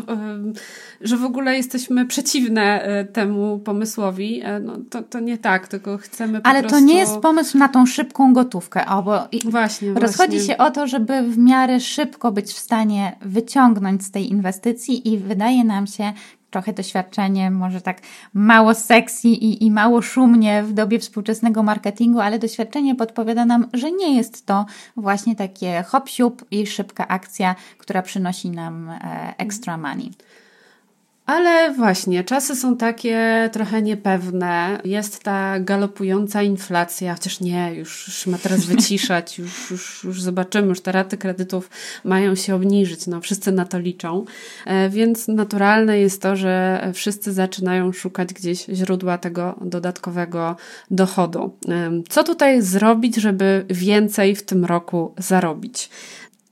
że 1.02 1.18
w 1.18 1.24
ogóle 1.24 1.58
jesteśmy 1.58 2.06
przeciwne 2.06 2.82
e, 2.82 3.06
temu 3.06 3.60
pomysłowi. 3.60 4.42
E, 4.44 4.60
no, 4.60 4.75
to, 4.78 5.04
to 5.04 5.20
nie 5.20 5.38
tak, 5.38 5.68
tylko 5.68 5.98
chcemy 5.98 6.42
po 6.42 6.48
Ale 6.48 6.60
prostu... 6.60 6.80
to 6.80 6.86
nie 6.86 6.98
jest 6.98 7.18
pomysł 7.18 7.58
na 7.58 7.68
tą 7.70 7.86
szybką 7.86 8.34
gotówkę. 8.34 8.86
O, 8.86 9.04
bo 9.04 9.28
właśnie, 9.46 9.94
rozchodzi 9.94 10.38
właśnie. 10.38 10.54
się 10.54 10.58
o 10.58 10.72
to, 10.72 10.88
żeby 10.88 11.22
w 11.22 11.38
miarę 11.38 11.80
szybko 11.80 12.32
być 12.32 12.54
w 12.54 12.58
stanie 12.58 13.16
wyciągnąć 13.22 14.06
z 14.06 14.12
tej 14.12 14.32
inwestycji 14.32 15.14
i 15.14 15.18
wydaje 15.18 15.64
nam 15.64 15.88
się, 15.88 16.14
trochę 16.56 16.74
doświadczenie, 16.74 17.52
może 17.52 17.82
tak 17.82 18.02
mało 18.34 18.74
sexy 18.74 19.28
i, 19.28 19.66
i 19.66 19.72
mało 19.72 20.02
szumnie 20.02 20.64
w 20.64 20.74
dobie 20.74 21.00
współczesnego 21.00 21.64
marketingu, 21.64 22.20
ale 22.20 22.40
doświadczenie 22.40 22.96
podpowiada 22.96 23.46
nam, 23.46 23.68
że 23.74 23.92
nie 23.92 24.16
jest 24.16 24.46
to 24.46 24.66
właśnie 24.98 25.36
takie 25.36 25.84
hop 25.84 26.10
i 26.52 26.68
szybka 26.68 27.08
akcja, 27.08 27.56
która 27.78 28.02
przynosi 28.02 28.50
nam 28.50 28.90
e, 28.90 29.34
extra 29.38 29.78
money. 29.78 30.12
Ale 31.26 31.74
właśnie, 31.74 32.24
czasy 32.24 32.56
są 32.56 32.78
takie 32.78 33.50
trochę 33.54 33.82
niepewne. 33.82 34.80
Jest 34.84 35.24
ta 35.24 35.60
galopująca 35.60 36.44
inflacja, 36.44 37.14
chociaż 37.14 37.40
nie, 37.40 37.74
już, 37.76 38.08
już 38.08 38.28
ma 38.28 38.38
teraz 38.38 38.66
wyciszać, 38.76 39.40
już, 39.40 39.72
już, 39.72 40.04
już 40.04 40.22
zobaczymy, 40.22 40.68
już 40.68 40.82
te 40.82 40.92
raty 40.92 41.18
kredytów 41.18 41.70
mają 42.04 42.36
się 42.36 42.56
obniżyć. 42.56 43.08
No, 43.08 43.22
wszyscy 43.22 43.52
na 43.52 43.66
to 43.66 43.80
liczą. 43.80 44.26
E, 44.66 44.90
więc 44.90 45.28
naturalne 45.28 46.00
jest 46.00 46.22
to, 46.22 46.36
że 46.36 46.82
wszyscy 46.94 47.34
zaczynają 47.34 47.92
szukać 47.92 48.34
gdzieś 48.34 48.66
źródła 48.66 49.18
tego 49.18 49.56
dodatkowego 49.62 50.56
dochodu. 50.92 51.58
E, 51.70 51.92
co 52.10 52.24
tutaj 52.24 52.62
zrobić, 52.62 53.16
żeby 53.16 53.66
więcej 53.70 54.36
w 54.36 54.46
tym 54.46 54.66
roku 54.66 55.14
zarobić? 55.18 55.90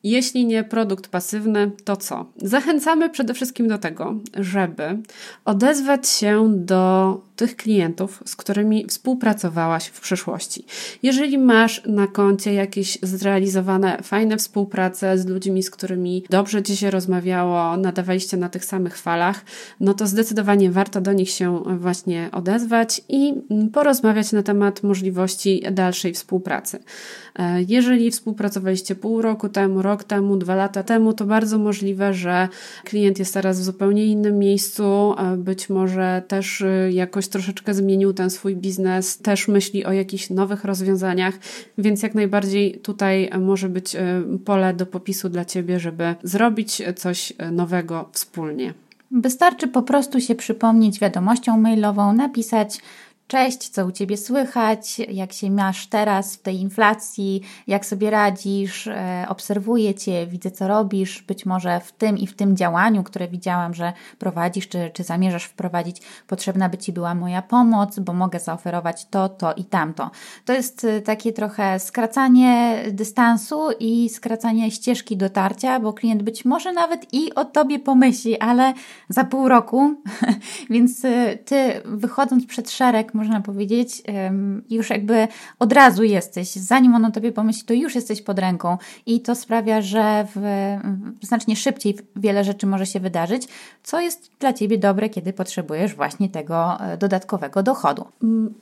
Jeśli 0.04 0.46
nie 0.46 0.64
produkt 0.64 1.08
pasywny, 1.08 1.72
to 1.84 1.96
co? 1.96 2.26
Zachęcamy 2.38 3.10
przede 3.10 3.34
wszystkim 3.34 3.68
do 3.68 3.78
tego, 3.78 4.16
żeby 4.38 4.98
odezwać 5.46 6.10
się 6.10 6.54
do 6.58 7.22
tych 7.36 7.56
klientów, 7.56 8.24
z 8.26 8.36
którymi 8.36 8.86
współpracowałaś 8.88 9.86
w 9.86 10.02
przeszłości. 10.02 10.66
Jeżeli 11.04 11.38
masz 11.38 11.82
na 11.86 12.08
koncie 12.08 12.54
jakieś 12.54 12.98
zrealizowane 13.04 13.98
fajne 14.04 14.38
współprace 14.38 15.18
z 15.18 15.26
ludźmi, 15.26 15.64
z 15.64 15.70
którymi 15.70 16.24
dobrze 16.30 16.64
ci 16.64 16.78
się 16.78 16.92
rozmawiało, 16.92 17.78
nadawaliście 17.78 18.38
na 18.38 18.50
tych 18.50 18.66
samych 18.66 18.98
falach, 18.98 19.46
no 19.80 19.94
to 19.94 20.08
zdecydowanie 20.08 20.72
warto 20.72 21.02
do 21.02 21.14
nich 21.14 21.30
się 21.30 21.64
właśnie 21.78 22.30
odezwać 22.32 23.02
i 23.10 23.34
porozmawiać 23.74 24.32
na 24.32 24.44
temat 24.44 24.84
możliwości 24.84 25.64
dalszej 25.72 26.14
współpracy. 26.14 26.80
E, 27.36 27.64
jeżeli 27.68 28.12
współpracowaliście 28.12 28.96
pół 28.96 29.22
roku 29.22 29.50
temu, 29.50 29.82
rok 29.82 30.04
temu, 30.04 30.38
dwa 30.38 30.56
lata 30.56 30.84
temu, 30.84 31.14
to 31.14 31.26
bardzo 31.26 31.58
możliwe, 31.58 32.14
że 32.14 32.50
klient 32.84 33.20
jest 33.20 33.34
teraz 33.34 33.60
w 33.60 33.64
zupełnie 33.64 34.06
innym 34.06 34.40
miejscu, 34.40 35.16
być 35.38 35.70
może 35.70 36.22
też 36.28 36.62
y, 36.62 36.90
jakoś 36.94 37.28
troszeczkę 37.34 37.74
zmienił 37.74 38.14
ten 38.14 38.30
swój 38.30 38.56
biznes, 38.56 39.18
też 39.18 39.48
myśli 39.48 39.86
o 39.86 39.92
jakichś 39.92 40.30
nowych 40.30 40.64
rozwiązaniach, 40.64 41.34
więc 41.78 42.04
jak 42.04 42.16
najbardziej 42.16 42.80
tutaj 42.80 43.30
może 43.40 43.70
być 43.70 43.96
y, 43.96 44.00
pole 44.46 44.74
do 44.74 44.86
popisu 44.86 45.30
dla 45.30 45.46
Ciebie, 45.46 45.80
żeby 45.80 46.16
zrobić 46.24 46.82
coś 46.96 47.32
y, 47.32 47.52
nowego 47.52 48.10
wspólnie. 48.12 48.74
Wystarczy 49.12 49.68
po 49.68 49.82
prostu 49.82 50.22
się 50.22 50.36
przypomnieć 50.36 51.00
wiadomością 51.00 51.58
mailową, 51.58 52.14
napisać 52.14 52.80
Cześć, 53.28 53.70
co 53.70 53.86
u 53.86 53.92
Ciebie 53.92 54.18
słychać, 54.18 55.00
jak 55.00 55.34
się 55.34 55.52
masz 55.52 55.88
teraz 55.88 56.36
w 56.36 56.42
tej 56.42 56.62
inflacji, 56.62 57.42
jak 57.68 57.86
sobie 57.86 58.10
radzisz, 58.10 58.88
e, 58.88 59.26
obserwuję 59.30 59.96
Cię, 59.96 60.28
widzę 60.28 60.52
co 60.52 60.68
robisz, 60.68 61.22
być 61.22 61.46
może 61.46 61.80
w 61.80 61.92
tym 61.92 62.18
i 62.18 62.28
w 62.28 62.36
tym 62.36 62.58
działaniu, 62.58 63.04
które 63.04 63.28
widziałam, 63.28 63.74
że 63.74 63.94
prowadzisz, 64.20 64.68
czy, 64.68 64.92
czy 64.94 65.04
zamierzasz 65.04 65.44
wprowadzić, 65.44 66.02
potrzebna 66.28 66.70
by 66.70 66.78
Ci 66.78 66.94
była 66.94 67.16
moja 67.16 67.42
pomoc, 67.42 68.00
bo 68.00 68.14
mogę 68.14 68.40
zaoferować 68.40 69.06
to, 69.06 69.30
to 69.30 69.54
i 69.54 69.64
tamto. 69.64 70.12
To 70.46 70.54
jest 70.54 70.86
e, 70.86 71.02
takie 71.02 71.34
trochę 71.34 71.80
skracanie 71.80 72.84
dystansu 72.92 73.72
i 73.80 74.10
skracanie 74.10 74.72
ścieżki 74.72 75.18
dotarcia, 75.18 75.80
bo 75.80 75.94
klient 75.94 76.24
być 76.24 76.46
może 76.46 76.74
nawet 76.74 77.14
i 77.14 77.36
o 77.36 77.46
Tobie 77.46 77.80
pomyśli, 77.80 78.40
ale 78.40 78.74
za 79.10 79.24
pół 79.24 79.48
roku, 79.48 79.96
więc 80.70 81.06
e, 81.06 81.38
Ty 81.38 81.82
wychodząc 81.86 82.46
przed 82.46 82.72
szereg, 82.72 83.13
można 83.14 83.42
powiedzieć, 83.42 84.04
już 84.70 84.90
jakby 84.90 85.28
od 85.60 85.74
razu 85.74 86.04
jesteś, 86.04 86.52
zanim 86.52 86.96
on 86.96 87.06
o 87.06 87.12
tobie 87.12 87.32
pomyśli, 87.32 87.64
to 87.64 87.74
już 87.74 87.96
jesteś 87.96 88.22
pod 88.22 88.40
ręką 88.40 88.78
i 89.06 89.22
to 89.22 89.36
sprawia, 89.36 89.82
że 89.82 90.28
w, 90.36 90.76
znacznie 91.22 91.56
szybciej 91.56 91.98
wiele 92.16 92.44
rzeczy 92.44 92.68
może 92.68 92.86
się 92.86 93.00
wydarzyć, 93.00 93.48
co 93.84 94.00
jest 94.00 94.32
dla 94.40 94.54
ciebie 94.54 94.78
dobre, 94.78 95.10
kiedy 95.10 95.34
potrzebujesz 95.34 95.96
właśnie 95.96 96.30
tego 96.30 96.80
e, 96.80 96.98
dodatkowego 96.98 97.64
dochodu. 97.64 98.06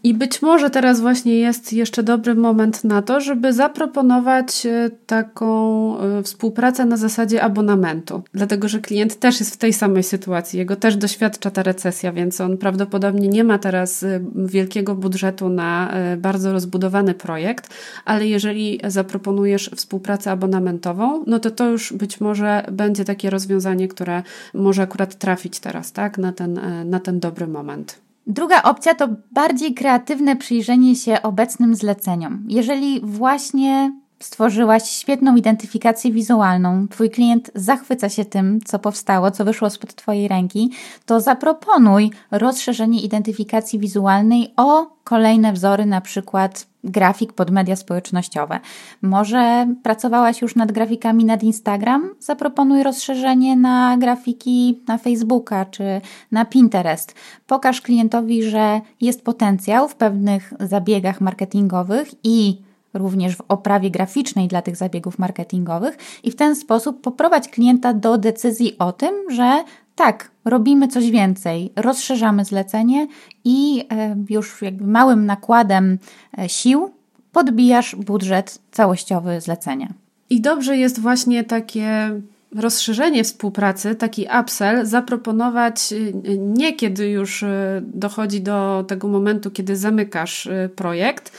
I 0.04 0.14
być 0.14 0.42
może 0.42 0.70
teraz 0.70 1.02
właśnie 1.02 1.40
jest 1.40 1.74
jeszcze 1.74 2.04
dobry 2.04 2.36
moment 2.36 2.84
na 2.84 3.02
to, 3.02 3.22
żeby 3.22 3.54
zaproponować 3.54 4.66
e, 4.66 4.90
taką 5.08 5.98
e, 6.00 6.24
współpracę 6.24 6.86
na 6.86 6.98
zasadzie 6.98 7.44
abonamentu, 7.44 8.24
dlatego 8.34 8.68
że 8.68 8.80
klient 8.80 9.20
też 9.20 9.40
jest 9.40 9.54
w 9.54 9.58
tej 9.58 9.74
samej 9.74 10.04
sytuacji, 10.04 10.60
jego 10.60 10.76
też 10.76 10.98
doświadcza 10.98 11.52
ta 11.52 11.64
recesja, 11.64 12.12
więc 12.12 12.42
on 12.42 12.58
prawdopodobnie 12.58 13.28
nie 13.28 13.44
ma 13.44 13.60
teraz 13.60 14.06
wielkiego 14.48 14.96
budżetu 14.96 15.50
na 15.50 15.92
e, 15.92 16.18
bardzo 16.18 16.54
rozbudowany 16.54 17.14
projekt, 17.14 17.70
ale 18.06 18.28
jeżeli 18.28 18.80
zaproponujesz 18.88 19.72
współpracę 19.76 20.32
abonamentową, 20.32 21.24
no 21.28 21.40
to 21.40 21.52
to 21.52 21.70
już 21.70 21.94
być 21.94 22.22
może 22.22 22.66
będzie 22.72 23.06
takie 23.06 23.30
rozwiązanie, 23.30 23.88
które 23.88 24.24
może 24.54 24.82
akurat 24.82 25.16
trafić 25.16 25.60
teraz, 25.60 25.92
tak, 25.92 26.18
na 26.18 26.34
ten, 26.34 26.58
e, 26.58 26.86
na 26.86 27.00
ten 27.00 27.20
dobry 27.20 27.48
moment. 27.48 28.00
Druga 28.28 28.64
opcja 28.64 28.96
to 28.96 29.10
bardziej 29.32 29.74
kreatywne 29.74 30.36
przyjrzenie 30.36 30.96
się 30.96 31.22
obecnym 31.22 31.76
zleceniom. 31.76 32.44
Jeżeli 32.48 33.02
właśnie 33.04 34.01
Stworzyłaś 34.22 34.90
świetną 34.90 35.36
identyfikację 35.36 36.12
wizualną. 36.12 36.88
Twój 36.88 37.10
klient 37.10 37.52
zachwyca 37.56 38.10
się 38.10 38.26
tym, 38.26 38.60
co 38.66 38.80
powstało, 38.80 39.32
co 39.32 39.46
wyszło 39.46 39.70
spod 39.70 39.96
Twojej 39.96 40.28
ręki. 40.28 40.72
To 41.06 41.22
zaproponuj 41.22 42.12
rozszerzenie 42.32 43.02
identyfikacji 43.02 43.80
wizualnej 43.80 44.54
o 44.58 44.88
kolejne 45.04 45.54
wzory, 45.54 45.86
na 45.86 46.02
przykład 46.02 46.68
grafik 46.84 47.34
pod 47.34 47.52
media 47.52 47.76
społecznościowe. 47.76 48.60
Może 49.02 49.68
pracowałaś 49.84 50.42
już 50.42 50.56
nad 50.56 50.72
grafikami 50.72 51.26
nad 51.26 51.44
Instagram? 51.44 52.10
Zaproponuj 52.20 52.84
rozszerzenie 52.84 53.56
na 53.56 53.98
grafiki 53.98 54.82
na 54.88 54.98
Facebooka 54.98 55.66
czy 55.66 56.02
na 56.32 56.46
Pinterest. 56.46 57.16
Pokaż 57.48 57.82
klientowi, 57.82 58.44
że 58.44 58.82
jest 59.02 59.24
potencjał 59.24 59.88
w 59.88 59.96
pewnych 59.96 60.54
zabiegach 60.60 61.22
marketingowych 61.22 62.12
i 62.24 62.62
również 62.94 63.36
w 63.36 63.42
oprawie 63.48 63.92
graficznej 63.92 64.48
dla 64.48 64.62
tych 64.62 64.76
zabiegów 64.76 65.20
marketingowych 65.20 65.98
i 66.24 66.32
w 66.32 66.36
ten 66.36 66.56
sposób 66.56 67.02
poprowadź 67.02 67.50
klienta 67.50 67.94
do 67.94 68.18
decyzji 68.18 68.78
o 68.80 68.92
tym, 68.92 69.16
że 69.32 69.64
tak, 69.96 70.32
robimy 70.46 70.88
coś 70.88 71.12
więcej, 71.12 71.72
rozszerzamy 71.76 72.46
zlecenie 72.46 73.08
i 73.44 73.86
e, 73.92 74.16
już 74.30 74.62
jakby 74.62 74.88
małym 74.88 75.26
nakładem 75.26 75.98
e, 76.38 76.50
sił 76.50 76.92
podbijasz 77.32 77.96
budżet 77.96 78.60
całościowy 78.72 79.42
zlecenia. 79.42 79.94
I 80.30 80.42
dobrze 80.42 80.78
jest 80.78 81.00
właśnie 81.00 81.44
takie 81.44 82.12
rozszerzenie 82.56 83.24
współpracy, 83.24 83.96
taki 83.96 84.28
upsell, 84.42 84.86
zaproponować 84.86 85.94
y, 85.94 86.14
nie 86.38 86.74
kiedy 86.74 87.10
już 87.10 87.44
y, 87.44 87.48
dochodzi 87.94 88.42
do 88.42 88.86
tego 88.88 89.08
momentu, 89.08 89.52
kiedy 89.52 89.76
zamykasz 89.76 90.46
y, 90.46 90.70
projekt, 90.76 91.32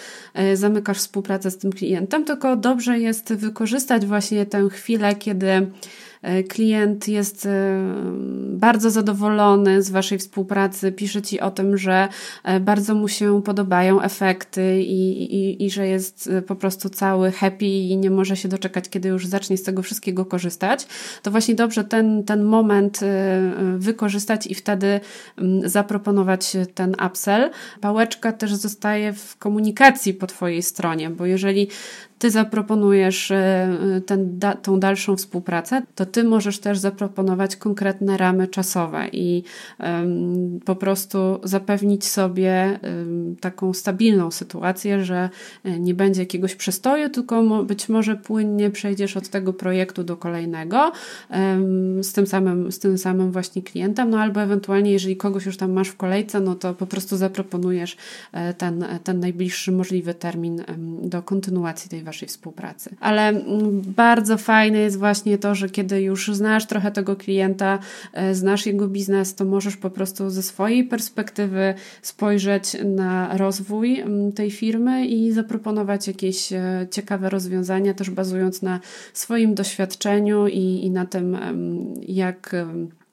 zamykasz 0.55 0.99
współpracę 0.99 1.51
z 1.51 1.59
tym 1.59 1.73
klientem, 1.73 2.25
tylko 2.25 2.57
dobrze 2.57 2.99
jest 2.99 3.33
wykorzystać 3.33 4.07
właśnie 4.07 4.47
tę 4.47 4.69
chwilę, 4.71 5.15
kiedy 5.15 5.67
E, 6.23 6.43
klient 6.43 7.09
jest 7.09 7.47
e, 7.47 7.51
bardzo 8.49 8.91
zadowolony 8.91 9.83
z 9.83 9.91
Waszej 9.91 10.19
współpracy, 10.19 10.93
pisze 10.93 11.23
Ci 11.23 11.41
o 11.41 11.51
tym, 11.51 11.79
że 11.79 12.09
e, 12.45 12.61
bardzo 12.61 12.95
mu 12.95 13.09
się 13.09 13.43
podobają 13.43 14.03
efekty 14.03 14.83
i, 14.83 15.35
i, 15.35 15.65
i 15.65 15.71
że 15.71 15.87
jest 15.87 16.31
po 16.47 16.57
prostu 16.57 16.89
cały 16.89 17.33
happy 17.33 17.65
i 17.65 17.97
nie 17.97 18.11
może 18.11 18.37
się 18.37 18.49
doczekać, 18.49 18.89
kiedy 18.89 19.09
już 19.09 19.27
zacznie 19.27 19.57
z 19.57 19.63
tego 19.63 19.83
wszystkiego 19.83 20.25
korzystać, 20.25 20.87
to 21.23 21.31
właśnie 21.31 21.55
dobrze 21.55 21.85
ten, 21.85 22.25
ten 22.25 22.43
moment 22.43 23.01
wykorzystać 23.77 24.47
i 24.47 24.55
wtedy 24.55 25.01
zaproponować 25.65 26.57
ten 26.75 26.95
upsell. 27.07 27.51
Pałeczka 27.81 28.33
też 28.33 28.55
zostaje 28.55 29.13
w 29.13 29.37
komunikacji 29.37 30.15
po 30.23 30.27
Twojej 30.27 30.63
stronie, 30.63 31.11
bo 31.11 31.27
jeżeli 31.27 31.69
ty 32.23 32.31
zaproponujesz 32.31 33.31
e, 33.31 33.69
ten, 34.07 34.39
da, 34.39 34.55
tą 34.55 34.81
dalszą 34.81 35.17
współpracę, 35.17 35.83
to 35.95 36.07
ty 36.07 36.25
możesz 36.25 36.59
też 36.59 36.79
zaproponować 36.79 37.57
konkretne 37.57 38.17
ramy 38.17 38.49
czasowe 38.49 39.09
i 39.13 39.45
um, 39.81 40.61
po 40.65 40.77
prostu 40.77 41.41
zapewnić 41.45 42.05
sobie 42.05 42.79
um, 42.83 43.37
taką 43.41 43.73
stabilną 43.75 44.31
sytuację, 44.31 45.05
że 45.05 45.31
e, 45.65 45.79
nie 45.81 45.95
będzie 45.95 46.23
jakiegoś 46.23 46.55
przestoju, 46.55 47.09
tylko 47.09 47.43
mo, 47.43 47.65
być 47.65 47.89
może 47.89 48.17
płynnie 48.17 48.71
przejdziesz 48.71 49.17
od 49.17 49.29
tego 49.29 49.53
projektu 49.53 50.05
do 50.05 50.17
kolejnego 50.17 50.93
um, 51.31 52.05
z, 52.05 52.13
tym 52.13 52.27
samym, 52.27 52.73
z 52.73 52.79
tym 52.79 52.99
samym 52.99 53.33
właśnie 53.33 53.63
klientem, 53.63 54.11
no 54.11 54.21
albo 54.21 54.43
ewentualnie, 54.43 54.93
jeżeli 54.93 55.17
kogoś 55.17 55.47
już 55.47 55.57
tam 55.57 55.73
masz 55.73 55.89
w 55.89 55.97
kolejce, 55.97 56.41
no 56.41 56.55
to 56.55 56.75
po 56.75 56.87
prostu 56.87 57.17
zaproponujesz 57.17 57.97
e, 58.33 58.55
ten, 58.55 58.85
ten 59.05 59.21
najbliższy 59.21 59.73
możliwy 59.73 60.15
termin 60.15 60.65
do 61.03 61.23
kontynuacji 61.23 61.91
tej 61.91 62.03
waszej 62.13 62.29
współpracy. 62.29 62.97
Ale 63.01 63.29
mm, 63.29 63.83
bardzo 63.97 64.39
fajne 64.39 64.79
jest 64.79 64.99
właśnie 64.99 65.39
to, 65.39 65.55
że 65.55 65.69
kiedy 65.69 66.03
już 66.03 66.35
znasz 66.35 66.67
trochę 66.67 66.91
tego 66.91 67.17
klienta, 67.17 67.79
e, 68.13 68.35
znasz 68.35 68.67
jego 68.67 68.89
biznes, 68.89 69.35
to 69.35 69.45
możesz 69.45 69.77
po 69.77 69.91
prostu 69.91 70.31
ze 70.31 70.43
swojej 70.43 70.85
perspektywy 70.85 71.75
spojrzeć 72.03 72.77
na 72.85 73.37
rozwój 73.37 74.01
mm, 74.01 74.33
tej 74.33 74.51
firmy 74.51 75.07
i 75.07 75.33
zaproponować 75.33 76.09
jakieś 76.09 76.53
e, 76.53 76.87
ciekawe 76.91 77.31
rozwiązania, 77.31 77.95
też 77.95 78.11
bazując 78.11 78.63
na 78.63 78.81
swoim 79.13 79.55
doświadczeniu 79.55 80.47
i, 80.47 80.85
i 80.85 80.91
na 80.91 81.07
tym, 81.07 81.37
jak 82.09 82.57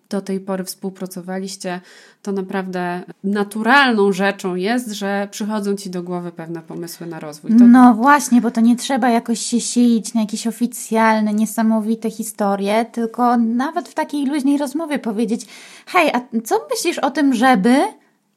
do 0.09 0.21
tej 0.21 0.39
pory 0.39 0.63
współpracowaliście, 0.63 1.81
to 2.21 2.31
naprawdę 2.31 3.01
naturalną 3.23 4.11
rzeczą 4.11 4.55
jest, 4.55 4.91
że 4.91 5.27
przychodzą 5.31 5.75
ci 5.75 5.89
do 5.89 6.03
głowy 6.03 6.31
pewne 6.31 6.61
pomysły 6.61 7.07
na 7.07 7.19
rozwój. 7.19 7.51
To... 7.51 7.63
No 7.67 7.93
właśnie, 7.93 8.41
bo 8.41 8.51
to 8.51 8.61
nie 8.61 8.75
trzeba 8.75 9.09
jakoś 9.09 9.39
się 9.39 9.61
silić 9.61 10.13
na 10.13 10.21
jakieś 10.21 10.47
oficjalne, 10.47 11.33
niesamowite 11.33 12.09
historie, 12.09 12.85
tylko 12.91 13.37
nawet 13.37 13.89
w 13.89 13.93
takiej 13.93 14.25
luźnej 14.25 14.57
rozmowie 14.57 14.99
powiedzieć: 14.99 15.45
Hej, 15.85 16.11
a 16.13 16.41
co 16.43 16.67
myślisz 16.71 16.99
o 16.99 17.11
tym, 17.11 17.33
żeby 17.33 17.75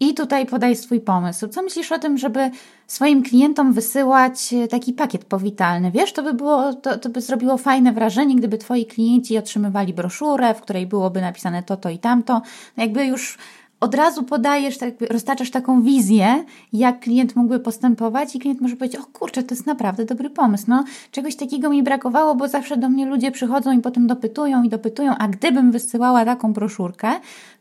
i 0.03 0.15
tutaj 0.15 0.47
podaj 0.47 0.77
swój 0.77 1.01
pomysł. 1.01 1.49
Co 1.49 1.63
myślisz 1.63 1.93
o 1.93 1.99
tym, 1.99 2.19
żeby 2.19 2.51
swoim 2.87 3.23
klientom 3.23 3.73
wysyłać 3.73 4.53
e, 4.53 4.69
taki 4.69 4.93
pakiet 4.93 5.25
powitalny? 5.25 5.91
Wiesz, 5.91 6.13
to 6.13 6.23
by 6.23 6.35
było, 6.35 6.75
to, 6.75 6.99
to 6.99 7.09
by 7.09 7.21
zrobiło 7.21 7.59
fajne 7.59 7.93
wrażenie, 7.93 8.37
gdyby 8.37 8.59
twoi 8.59 8.87
klienci 8.87 9.39
otrzymywali 9.39 9.95
broszurę, 9.95 10.55
w 10.55 10.61
której 10.61 10.87
byłoby 10.87 11.21
napisane 11.21 11.63
to, 11.63 11.77
to 11.77 11.91
i 11.91 11.99
tamto. 11.99 12.43
Jakby 12.77 13.05
już 13.05 13.39
od 13.83 13.95
razu 13.95 14.23
podajesz, 14.23 14.79
tak, 14.79 14.95
roztaczasz 15.11 15.51
taką 15.51 15.83
wizję, 15.83 16.45
jak 16.73 17.01
klient 17.01 17.37
mógłby 17.37 17.61
postępować 17.61 18.37
i 18.37 18.39
klient 18.39 18.61
może 18.61 18.77
powiedzieć, 18.77 19.01
o 19.01 19.05
kurczę, 19.05 19.43
to 19.43 19.55
jest 19.55 19.67
naprawdę 19.67 20.05
dobry 20.05 20.31
pomysł. 20.31 20.65
No, 20.69 20.85
czegoś 21.11 21.37
takiego 21.37 21.71
mi 21.71 21.83
brakowało, 21.83 22.35
bo 22.35 22.49
zawsze 22.49 22.77
do 22.77 22.89
mnie 22.89 23.07
ludzie 23.07 23.31
przychodzą 23.31 23.73
i 23.73 23.81
potem 23.81 24.07
dopytują 24.07 24.63
i 24.63 24.69
dopytują, 24.69 25.15
a 25.19 25.29
gdybym 25.29 25.73
wysyłała 25.73 26.25
taką 26.25 26.53
broszurkę, 26.53 27.11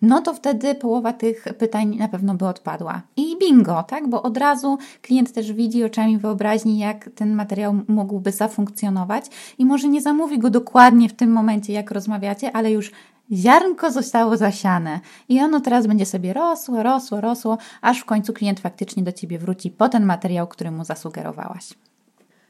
no 0.01 0.22
to 0.22 0.34
wtedy 0.34 0.75
połowa 0.75 1.13
tych 1.13 1.46
pytań 1.58 1.96
na 1.96 2.08
pewno 2.08 2.34
by 2.34 2.48
odpadła. 2.48 3.01
I 3.18 3.38
bingo, 3.40 3.84
tak? 3.84 4.10
Bo 4.10 4.24
od 4.24 4.38
razu 4.38 4.78
klient 5.01 5.34
też 5.34 5.54
widzi 5.54 5.84
oczami 5.84 6.18
wyobraźni, 6.18 6.78
jak 6.78 7.10
ten 7.16 7.36
materiał 7.36 7.75
mógłby 7.88 8.32
zafunkcjonować 8.32 9.25
i 9.58 9.66
może 9.66 9.88
nie 9.88 10.01
zamówi 10.01 10.40
go 10.40 10.50
dokładnie 10.50 11.10
w 11.10 11.13
tym 11.13 11.32
momencie, 11.32 11.74
jak 11.74 11.92
rozmawiacie, 11.92 12.56
ale 12.56 12.72
już 12.72 12.92
ziarnko 13.34 13.92
zostało 13.92 14.38
zasiane 14.38 15.00
i 15.30 15.40
ono 15.40 15.60
teraz 15.60 15.88
będzie 15.88 16.06
sobie 16.06 16.34
rosło, 16.34 16.84
rosło, 16.84 17.22
rosło, 17.22 17.58
aż 17.82 18.00
w 18.00 18.06
końcu 18.06 18.34
klient 18.34 18.60
faktycznie 18.60 19.03
do 19.03 19.12
Ciebie 19.12 19.40
wróci 19.40 19.72
po 19.72 19.90
ten 19.90 20.05
materiał, 20.05 20.48
który 20.48 20.72
mu 20.72 20.86
zasugerowałaś. 20.86 21.70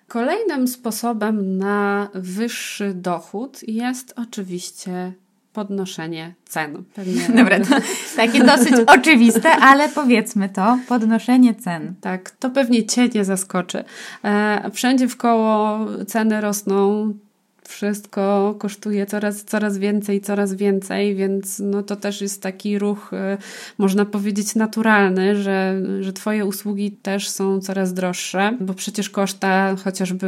Kolejnym 0.07 0.67
sposobem 0.67 1.57
na 1.57 2.09
wyższy 2.13 2.93
dochód 2.93 3.59
jest 3.67 4.13
oczywiście 4.17 5.13
podnoszenie 5.53 6.33
cen. 6.45 6.83
Pewnie 6.95 7.29
Dobra, 7.37 7.59
to 7.59 7.75
takie 8.15 8.43
dosyć 8.43 8.73
oczywiste, 8.99 9.51
ale 9.51 9.89
powiedzmy 9.89 10.49
to, 10.49 10.77
podnoszenie 10.87 11.55
cen. 11.55 11.95
Tak, 12.01 12.31
to 12.31 12.49
pewnie 12.49 12.85
Cię 12.85 13.09
nie 13.09 13.25
zaskoczy. 13.25 13.83
E, 14.23 14.71
wszędzie 14.73 15.07
w 15.07 15.17
koło 15.17 15.79
ceny 16.07 16.41
rosną, 16.41 17.13
wszystko 17.71 18.55
kosztuje 18.59 19.05
coraz, 19.05 19.43
coraz 19.43 19.77
więcej, 19.77 20.21
coraz 20.21 20.53
więcej, 20.53 21.15
więc 21.15 21.59
no 21.59 21.83
to 21.83 21.95
też 21.95 22.21
jest 22.21 22.41
taki 22.41 22.79
ruch, 22.79 23.13
e, 23.13 23.37
można 23.77 24.05
powiedzieć, 24.05 24.55
naturalny, 24.55 25.35
że, 25.35 25.81
że 25.99 26.13
Twoje 26.13 26.45
usługi 26.45 26.91
też 26.91 27.29
są 27.29 27.61
coraz 27.61 27.93
droższe, 27.93 28.57
bo 28.61 28.73
przecież 28.73 29.09
koszta 29.09 29.75
chociażby 29.75 30.27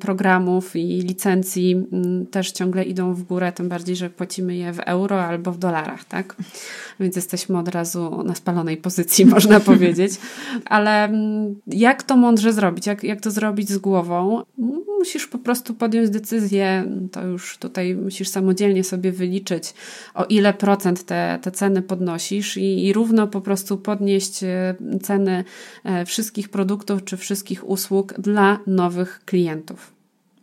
programów 0.00 0.76
i 0.76 1.00
licencji 1.00 1.86
mm, 1.92 2.26
też 2.26 2.52
ciągle 2.52 2.84
idą 2.84 3.14
w 3.14 3.22
górę, 3.22 3.52
tym 3.52 3.68
bardziej, 3.68 3.96
że 3.96 4.10
płacimy 4.10 4.56
je 4.56 4.72
w 4.72 4.80
euro 4.80 5.24
albo 5.24 5.52
w 5.52 5.58
dolarach, 5.58 6.04
tak? 6.04 6.36
Więc 7.00 7.16
jesteśmy 7.16 7.58
od 7.58 7.68
razu 7.68 8.22
na 8.24 8.34
spalonej 8.34 8.76
pozycji, 8.76 9.26
można 9.36 9.60
powiedzieć. 9.60 10.12
Ale 10.64 11.04
mm, 11.04 11.54
jak 11.66 12.02
to 12.02 12.16
mądrze 12.16 12.52
zrobić? 12.52 12.86
Jak, 12.86 13.04
jak 13.04 13.20
to 13.20 13.30
zrobić 13.30 13.68
z 13.68 13.78
głową? 13.78 14.42
Musisz 15.00 15.26
po 15.26 15.38
prostu 15.38 15.74
podjąć 15.74 16.10
decyzję, 16.10 16.84
to 17.12 17.26
już 17.26 17.58
tutaj 17.58 17.94
musisz 17.94 18.28
samodzielnie 18.28 18.84
sobie 18.84 19.12
wyliczyć, 19.12 19.74
o 20.14 20.24
ile 20.24 20.54
procent 20.54 21.04
te, 21.04 21.38
te 21.42 21.50
ceny 21.50 21.82
podnosisz 21.82 22.56
i, 22.56 22.86
i 22.86 22.92
równo 22.92 23.26
po 23.28 23.40
prostu 23.40 23.78
podnieść 23.78 24.42
e, 24.42 24.74
ceny 25.02 25.44
e, 25.84 26.04
wszystkich 26.04 26.48
produktów 26.48 27.04
czy 27.04 27.16
wszystkich 27.16 27.68
usług 27.68 28.14
dla 28.20 28.58
nowych 28.66 29.22
klientów. 29.24 29.92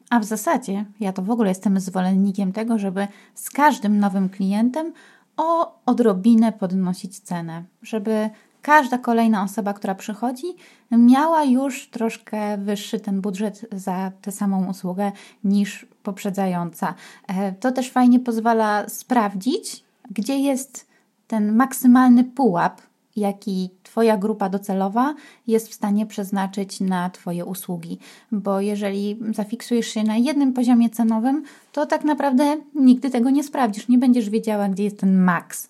A 0.10 0.20
w 0.20 0.26
zasadzie 0.26 0.86
ja 1.00 1.14
to 1.14 1.22
w 1.22 1.30
ogóle 1.30 1.50
jestem 1.50 1.80
zwolennikiem 1.80 2.54
tego, 2.54 2.80
żeby 2.80 3.08
z 3.36 3.50
każdym 3.50 4.00
nowym 4.00 4.30
klientem 4.30 4.94
o 5.38 5.80
odrobinę 5.86 6.52
podnosić 6.52 7.20
cenę, 7.20 7.64
żeby 7.82 8.30
każda 8.62 8.98
kolejna 8.98 9.44
osoba, 9.44 9.74
która 9.74 9.96
przychodzi, 9.96 10.48
miała 10.92 11.44
już 11.44 11.90
troszkę 11.90 12.58
wyższy 12.58 13.00
ten 13.00 13.22
budżet 13.22 13.66
za 13.72 14.12
tę 14.22 14.32
samą 14.32 14.70
usługę 14.70 15.12
niż 15.44 15.86
poprzedzająca. 16.04 16.94
E, 17.28 17.52
to 17.52 17.72
też 17.72 17.92
fajnie 17.92 18.20
pozwala 18.20 18.90
sprawdzić, 18.90 19.84
gdzie 20.12 20.38
jest 20.38 20.88
ten 21.28 21.56
maksymalny 21.56 22.24
pułap, 22.24 22.82
jaki 23.16 23.70
Twoja 23.98 24.18
grupa 24.18 24.50
docelowa 24.50 25.16
jest 25.48 25.70
w 25.70 25.74
stanie 25.74 26.06
przeznaczyć 26.06 26.80
na 26.80 27.10
Twoje 27.10 27.46
usługi. 27.46 28.00
Bo 28.32 28.62
jeżeli 28.62 29.20
zafiksujesz 29.36 29.88
się 29.88 30.04
na 30.04 30.18
jednym 30.18 30.54
poziomie 30.54 30.90
cenowym, 30.90 31.44
to 31.72 31.86
tak 31.86 32.04
naprawdę 32.04 32.58
nigdy 32.76 33.10
tego 33.10 33.30
nie 33.30 33.44
sprawdzisz. 33.44 33.88
Nie 33.88 33.98
będziesz 33.98 34.30
wiedziała, 34.30 34.70
gdzie 34.70 34.84
jest 34.84 35.00
ten 35.00 35.18
maks. 35.18 35.70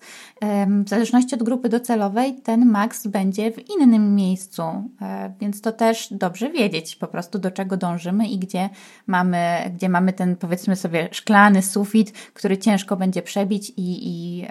W 0.84 0.88
zależności 0.88 1.34
od 1.34 1.42
grupy 1.42 1.68
docelowej, 1.68 2.34
ten 2.34 2.66
maks 2.66 3.06
będzie 3.06 3.52
w 3.52 3.70
innym 3.70 4.14
miejscu, 4.14 4.62
e, 4.62 5.32
więc 5.40 5.60
to 5.60 5.72
też 5.72 6.08
dobrze 6.10 6.50
wiedzieć 6.50 6.96
po 6.96 7.06
prostu, 7.06 7.38
do 7.38 7.50
czego 7.50 7.76
dążymy 7.76 8.28
i 8.28 8.38
gdzie 8.38 8.70
mamy, 9.06 9.38
gdzie 9.74 9.88
mamy 9.88 10.12
ten, 10.12 10.36
powiedzmy 10.36 10.76
sobie, 10.76 11.08
szklany 11.12 11.62
sufit, 11.62 12.12
który 12.12 12.58
ciężko 12.58 12.96
będzie 12.96 13.22
przebić, 13.22 13.72
i, 13.76 14.08
i 14.08 14.46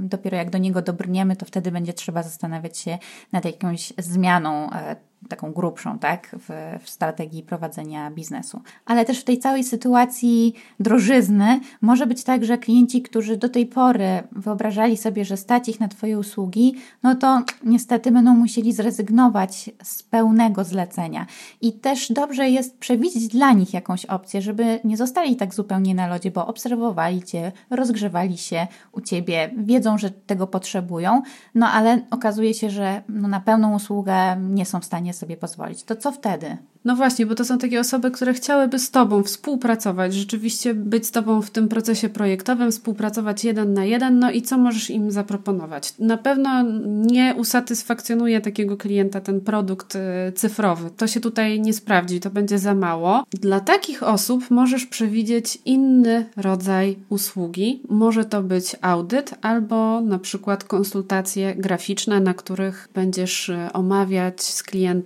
dopiero 0.00 0.36
jak 0.36 0.50
do 0.50 0.58
niego 0.58 0.82
dobrniemy, 0.82 1.36
to 1.36 1.46
wtedy 1.46 1.72
będzie 1.72 1.92
trzeba 1.92 2.22
zastanawiać 2.22 2.78
się 2.78 2.98
nad 3.32 3.44
jakąś 3.44 3.92
zmianą 3.98 4.70
e, 4.70 4.96
taką 5.28 5.52
grubszą, 5.52 5.98
tak, 5.98 6.36
w, 6.38 6.78
w, 6.84 6.90
strategii 6.90 7.42
prowadzenia 7.42 8.10
biznesu. 8.10 8.62
Ale 8.86 9.04
też 9.04 9.20
w 9.20 9.24
tej 9.24 9.38
całej 9.38 9.64
sytuacji 9.64 10.54
drożyzny 10.80 11.60
może 11.80 12.06
być 12.06 12.24
tak, 12.24 12.44
że 12.44 12.58
klienci, 12.58 13.02
którzy 13.02 13.36
do 13.36 13.48
tej 13.48 13.66
pory 13.66 14.22
wyobrażali 14.32 14.96
sobie, 14.96 15.24
że 15.24 15.36
stać 15.36 15.68
ich 15.68 15.80
na 15.80 15.88
Twoje 15.88 16.18
usługi, 16.18 16.74
no 17.02 17.14
to 17.14 17.42
niestety 17.64 18.10
będą 18.10 18.34
musieli 18.34 18.72
zrezygnować 18.72 19.70
z 19.82 20.02
pełnego 20.02 20.64
zlecenia. 20.64 21.26
I 21.60 21.72
też 21.72 22.12
dobrze 22.12 22.50
jest 22.50 22.78
przewidzieć 22.78 23.28
dla 23.28 23.52
nich 23.52 23.74
jakąś 23.74 24.04
opcję, 24.04 24.42
żeby 24.42 24.80
nie 24.84 24.96
zostali 24.96 25.36
tak 25.36 25.54
zupełnie 25.54 25.94
na 25.94 26.06
lodzie, 26.06 26.30
bo 26.30 26.46
obserwowali 26.46 27.22
Cię, 27.22 27.52
rozgrzewali 27.70 28.38
się 28.38 28.66
u 28.92 29.00
Ciebie, 29.00 29.50
wiedzą, 29.56 29.98
że 29.98 30.10
tego 30.10 30.46
potrzebują, 30.46 31.22
no 31.54 31.68
ale 31.68 32.00
okazuje 32.10 32.54
się, 32.54 32.70
że 32.70 33.02
no, 33.08 33.28
na 33.28 33.40
pełną 33.40 33.74
usługę 33.74 34.36
nie 34.40 34.66
są 34.66 34.80
w 34.80 34.84
stanie 34.84 35.11
stanie 35.12 35.32
sobie 35.32 35.36
pozwolić. 35.36 35.82
To 35.82 35.96
co 35.96 36.12
wtedy? 36.12 36.56
No 36.84 36.96
właśnie, 36.96 37.26
bo 37.26 37.34
to 37.34 37.44
są 37.44 37.58
takie 37.58 37.80
osoby, 37.80 38.10
które 38.10 38.34
chciałyby 38.34 38.78
z 38.78 38.90
Tobą 38.90 39.22
współpracować, 39.22 40.14
rzeczywiście 40.14 40.74
być 40.74 41.06
z 41.06 41.10
Tobą 41.10 41.42
w 41.42 41.50
tym 41.50 41.68
procesie 41.68 42.08
projektowym, 42.08 42.70
współpracować 42.70 43.44
jeden 43.44 43.74
na 43.74 43.84
jeden, 43.84 44.18
no 44.18 44.30
i 44.30 44.42
co 44.42 44.58
możesz 44.58 44.90
im 44.90 45.10
zaproponować? 45.10 45.98
Na 45.98 46.16
pewno 46.16 46.62
nie 46.86 47.34
usatysfakcjonuje 47.38 48.40
takiego 48.40 48.76
klienta 48.76 49.20
ten 49.20 49.40
produkt 49.40 49.94
y, 49.94 49.98
cyfrowy. 50.32 50.90
To 50.96 51.06
się 51.06 51.20
tutaj 51.20 51.60
nie 51.60 51.72
sprawdzi, 51.72 52.20
to 52.20 52.30
będzie 52.30 52.58
za 52.58 52.74
mało. 52.74 53.24
Dla 53.30 53.60
takich 53.60 54.02
osób 54.02 54.50
możesz 54.50 54.86
przewidzieć 54.86 55.58
inny 55.64 56.26
rodzaj 56.36 56.96
usługi. 57.08 57.82
Może 57.88 58.24
to 58.24 58.42
być 58.42 58.76
audyt 58.80 59.34
albo 59.42 60.00
na 60.00 60.18
przykład 60.18 60.64
konsultacje 60.64 61.54
graficzne, 61.54 62.20
na 62.20 62.34
których 62.34 62.88
będziesz 62.94 63.48
y, 63.48 63.72
omawiać 63.72 64.42
z 64.42 64.62
klientem 64.62 65.01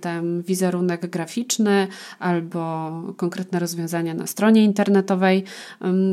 wizerunek 0.47 1.09
graficzny, 1.09 1.87
albo 2.19 2.91
konkretne 3.17 3.59
rozwiązania 3.59 4.13
na 4.13 4.27
stronie 4.27 4.63
internetowej. 4.63 5.43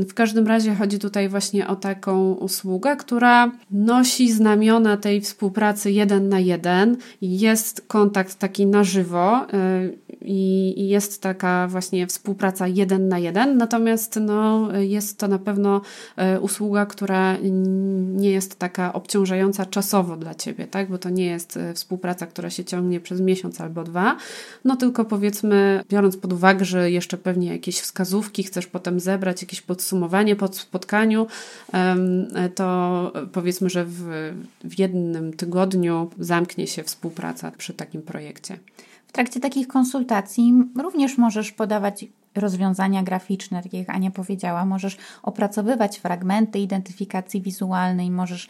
W 0.09 0.15
każdym 0.15 0.47
razie 0.47 0.75
chodzi 0.75 0.99
tutaj 0.99 1.29
właśnie 1.29 1.67
o 1.67 1.77
taką 1.77 2.33
usługę, 2.33 2.97
która 2.97 3.53
nosi 3.71 4.33
znamiona 4.33 4.97
tej 4.97 5.21
współpracy 5.21 5.91
jeden 5.91 6.29
na 6.29 6.41
jeden. 6.41 6.97
Jest 7.23 7.85
kontakt 7.87 8.39
taki 8.39 8.67
na 8.67 8.85
żywo 8.85 9.47
y, 9.55 9.99
i 10.21 10.89
jest 10.89 11.23
taka 11.23 11.69
właśnie 11.69 12.07
współpraca 12.07 12.67
jeden 12.69 13.09
na 13.09 13.19
jeden, 13.19 13.57
natomiast 13.57 14.19
no, 14.21 14.69
jest 14.81 15.19
to 15.19 15.29
na 15.29 15.39
pewno 15.39 15.81
y, 16.37 16.41
usługa, 16.41 16.87
która 16.87 17.37
nie 18.15 18.31
jest 18.31 18.59
taka 18.59 18.93
obciążająca 18.93 19.67
czasowo 19.67 20.17
dla 20.17 20.35
Ciebie, 20.35 20.67
tak? 20.67 20.91
bo 20.91 20.99
to 20.99 21.11
nie 21.11 21.27
jest 21.27 21.57
y, 21.57 21.75
współpraca, 21.75 22.27
która 22.27 22.51
się 22.51 22.65
ciągnie 22.65 23.01
przez 23.01 23.21
miesiąc 23.21 23.61
albo 23.61 23.74
dwa, 23.83 24.17
no 24.65 24.77
tylko 24.77 25.05
powiedzmy, 25.05 25.85
biorąc 25.89 26.17
pod 26.17 26.33
uwagę, 26.33 26.65
że 26.65 26.91
jeszcze 26.91 27.19
pewnie 27.19 27.49
jakieś 27.49 27.81
wskazówki 27.81 28.43
chcesz 28.43 28.67
potem 28.67 29.01
zebrać, 29.01 29.43
jakieś 29.43 29.61
podsumowanie 29.61 30.37
po 30.37 30.49
spotkaniu, 30.49 31.27
to 32.55 33.13
powiedzmy, 33.33 33.71
że 33.71 33.85
w, 33.85 34.33
w 34.65 34.79
jednym 34.79 35.33
tygodniu 35.33 36.11
zamknie 36.19 36.67
się 36.67 36.83
współpraca 36.83 37.51
przy 37.51 37.75
takim 37.75 38.03
projekcie. 38.03 38.59
W 39.07 39.13
trakcie 39.13 39.41
takich 39.41 39.69
konsultacji 39.69 40.55
również 40.77 41.19
możesz 41.19 41.53
podawać 41.53 42.05
rozwiązania 42.35 43.03
graficzne, 43.03 43.63
tak 43.63 43.73
jak 43.73 43.91
Ania 43.91 44.11
powiedziała, 44.11 44.65
możesz 44.65 44.97
opracowywać 45.23 45.99
fragmenty 45.99 46.59
identyfikacji 46.59 47.43
wizualnej, 47.43 48.11
możesz 48.11 48.49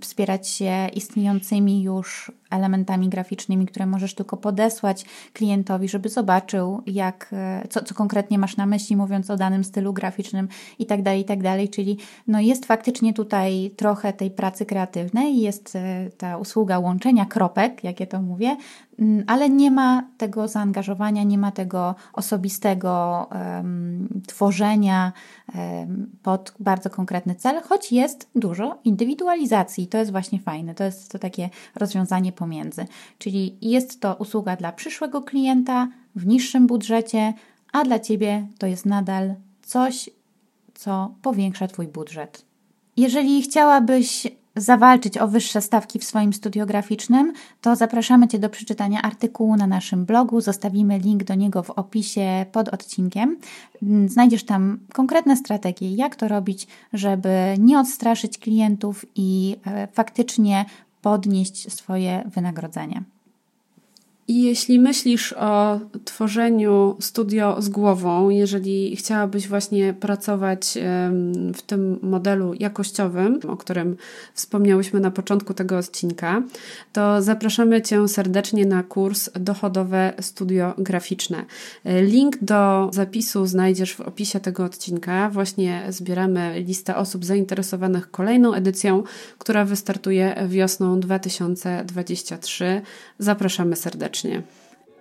wspierać 0.00 0.48
się 0.48 0.88
istniejącymi 0.94 1.82
już 1.82 2.32
elementami 2.50 3.08
graficznymi, 3.08 3.66
które 3.66 3.86
możesz 3.86 4.14
tylko 4.14 4.36
podesłać 4.36 5.04
klientowi, 5.32 5.88
żeby 5.88 6.08
zobaczył, 6.08 6.82
jak, 6.86 7.30
e, 7.32 7.68
co, 7.70 7.84
co 7.84 7.94
konkretnie 7.94 8.38
masz 8.38 8.56
na 8.56 8.66
myśli, 8.66 8.96
mówiąc 8.96 9.30
o 9.30 9.36
danym 9.36 9.64
stylu 9.64 9.92
graficznym 9.92 10.48
i 10.78 10.86
tak 10.86 11.02
dalej, 11.02 11.20
i 11.20 11.24
tak. 11.24 11.38
Czyli 11.70 11.98
no 12.26 12.40
jest 12.40 12.66
faktycznie 12.66 13.14
tutaj 13.14 13.70
trochę 13.76 14.12
tej 14.12 14.30
pracy 14.30 14.66
kreatywnej, 14.66 15.40
jest 15.40 15.76
e, 15.76 16.10
ta 16.18 16.36
usługa 16.36 16.78
łączenia 16.78 17.26
kropek, 17.26 17.84
jak 17.84 18.00
ja 18.00 18.06
to 18.06 18.22
mówię, 18.22 18.56
ale 19.26 19.50
nie 19.50 19.70
ma 19.70 20.02
tego 20.16 20.48
zaangażowania, 20.48 21.22
nie 21.22 21.38
ma 21.38 21.52
tego 21.52 21.94
osobistego 22.12 23.26
um, 23.30 24.22
tworzenia 24.26 25.12
um, 25.54 26.10
pod 26.22 26.54
bardzo 26.60 26.90
konkretny 26.90 27.34
cel, 27.34 27.62
choć 27.62 27.92
jest 27.92 28.30
dużo 28.34 28.78
indywidualizacji. 28.84 29.86
To 29.86 29.98
jest 29.98 30.10
właśnie 30.10 30.38
fajne. 30.38 30.74
To 30.74 30.84
jest 30.84 31.12
to 31.12 31.18
takie 31.18 31.50
rozwiązanie 31.74 32.32
pomiędzy. 32.32 32.86
Czyli 33.18 33.56
jest 33.62 34.00
to 34.00 34.14
usługa 34.14 34.56
dla 34.56 34.72
przyszłego 34.72 35.22
klienta 35.22 35.88
w 36.16 36.26
niższym 36.26 36.66
budżecie, 36.66 37.34
a 37.72 37.84
dla 37.84 37.98
Ciebie 37.98 38.46
to 38.58 38.66
jest 38.66 38.86
nadal 38.86 39.34
coś, 39.62 40.10
co 40.74 41.14
powiększa 41.22 41.66
Twój 41.66 41.88
budżet. 41.88 42.44
Jeżeli 42.96 43.42
chciałabyś 43.42 44.26
zawalczyć 44.56 45.18
o 45.18 45.28
wyższe 45.28 45.60
stawki 45.60 45.98
w 45.98 46.04
swoim 46.04 46.32
studiograficznym, 46.32 47.32
to 47.60 47.76
zapraszamy 47.76 48.28
Cię 48.28 48.38
do 48.38 48.50
przeczytania 48.50 49.02
artykułu 49.02 49.56
na 49.56 49.66
naszym 49.66 50.04
blogu. 50.04 50.40
Zostawimy 50.40 50.98
link 50.98 51.24
do 51.24 51.34
niego 51.34 51.62
w 51.62 51.70
opisie 51.70 52.46
pod 52.52 52.68
odcinkiem. 52.68 53.36
Znajdziesz 54.06 54.44
tam 54.44 54.78
konkretne 54.92 55.36
strategie, 55.36 55.94
jak 55.94 56.16
to 56.16 56.28
robić, 56.28 56.66
żeby 56.92 57.54
nie 57.58 57.78
odstraszyć 57.78 58.38
klientów 58.38 59.04
i 59.14 59.56
e, 59.66 59.88
faktycznie 59.92 60.64
podnieść 61.02 61.72
swoje 61.72 62.24
wynagrodzenie. 62.34 63.02
I 64.28 64.42
jeśli 64.42 64.80
myślisz 64.80 65.32
o 65.32 65.80
tworzeniu 66.04 66.96
studio 67.00 67.62
z 67.62 67.68
głową, 67.68 68.30
jeżeli 68.30 68.96
chciałabyś 68.96 69.48
właśnie 69.48 69.94
pracować 69.94 70.78
w 71.54 71.62
tym 71.62 71.98
modelu 72.02 72.54
jakościowym, 72.54 73.40
o 73.48 73.56
którym 73.56 73.96
wspomniałyśmy 74.34 75.00
na 75.00 75.10
początku 75.10 75.54
tego 75.54 75.78
odcinka, 75.78 76.42
to 76.92 77.22
zapraszamy 77.22 77.82
Cię 77.82 78.08
serdecznie 78.08 78.66
na 78.66 78.82
kurs 78.82 79.30
Dochodowe 79.34 80.12
Studio 80.20 80.74
Graficzne. 80.78 81.44
Link 81.84 82.36
do 82.42 82.90
zapisu 82.92 83.46
znajdziesz 83.46 83.94
w 83.94 84.00
opisie 84.00 84.40
tego 84.40 84.64
odcinka. 84.64 85.30
Właśnie 85.30 85.82
zbieramy 85.88 86.60
listę 86.66 86.96
osób 86.96 87.24
zainteresowanych 87.24 88.10
kolejną 88.10 88.54
edycją, 88.54 89.02
która 89.38 89.64
wystartuje 89.64 90.46
wiosną 90.48 91.00
2023. 91.00 92.82
Zapraszamy 93.18 93.76
serdecznie 93.76 94.17
serdecznie. 94.18 94.42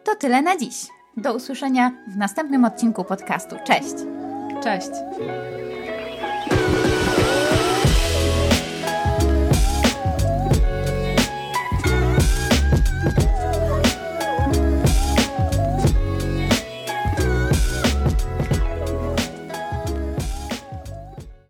To 0.03 0.15
tyle 0.15 0.41
na 0.41 0.57
dziś. 0.57 0.75
Do 1.17 1.35
usłyszenia 1.35 1.91
w 2.07 2.17
następnym 2.17 2.65
odcinku 2.65 3.03
podcastu. 3.03 3.55
Cześć! 3.65 3.95
Cześć! 4.63 4.91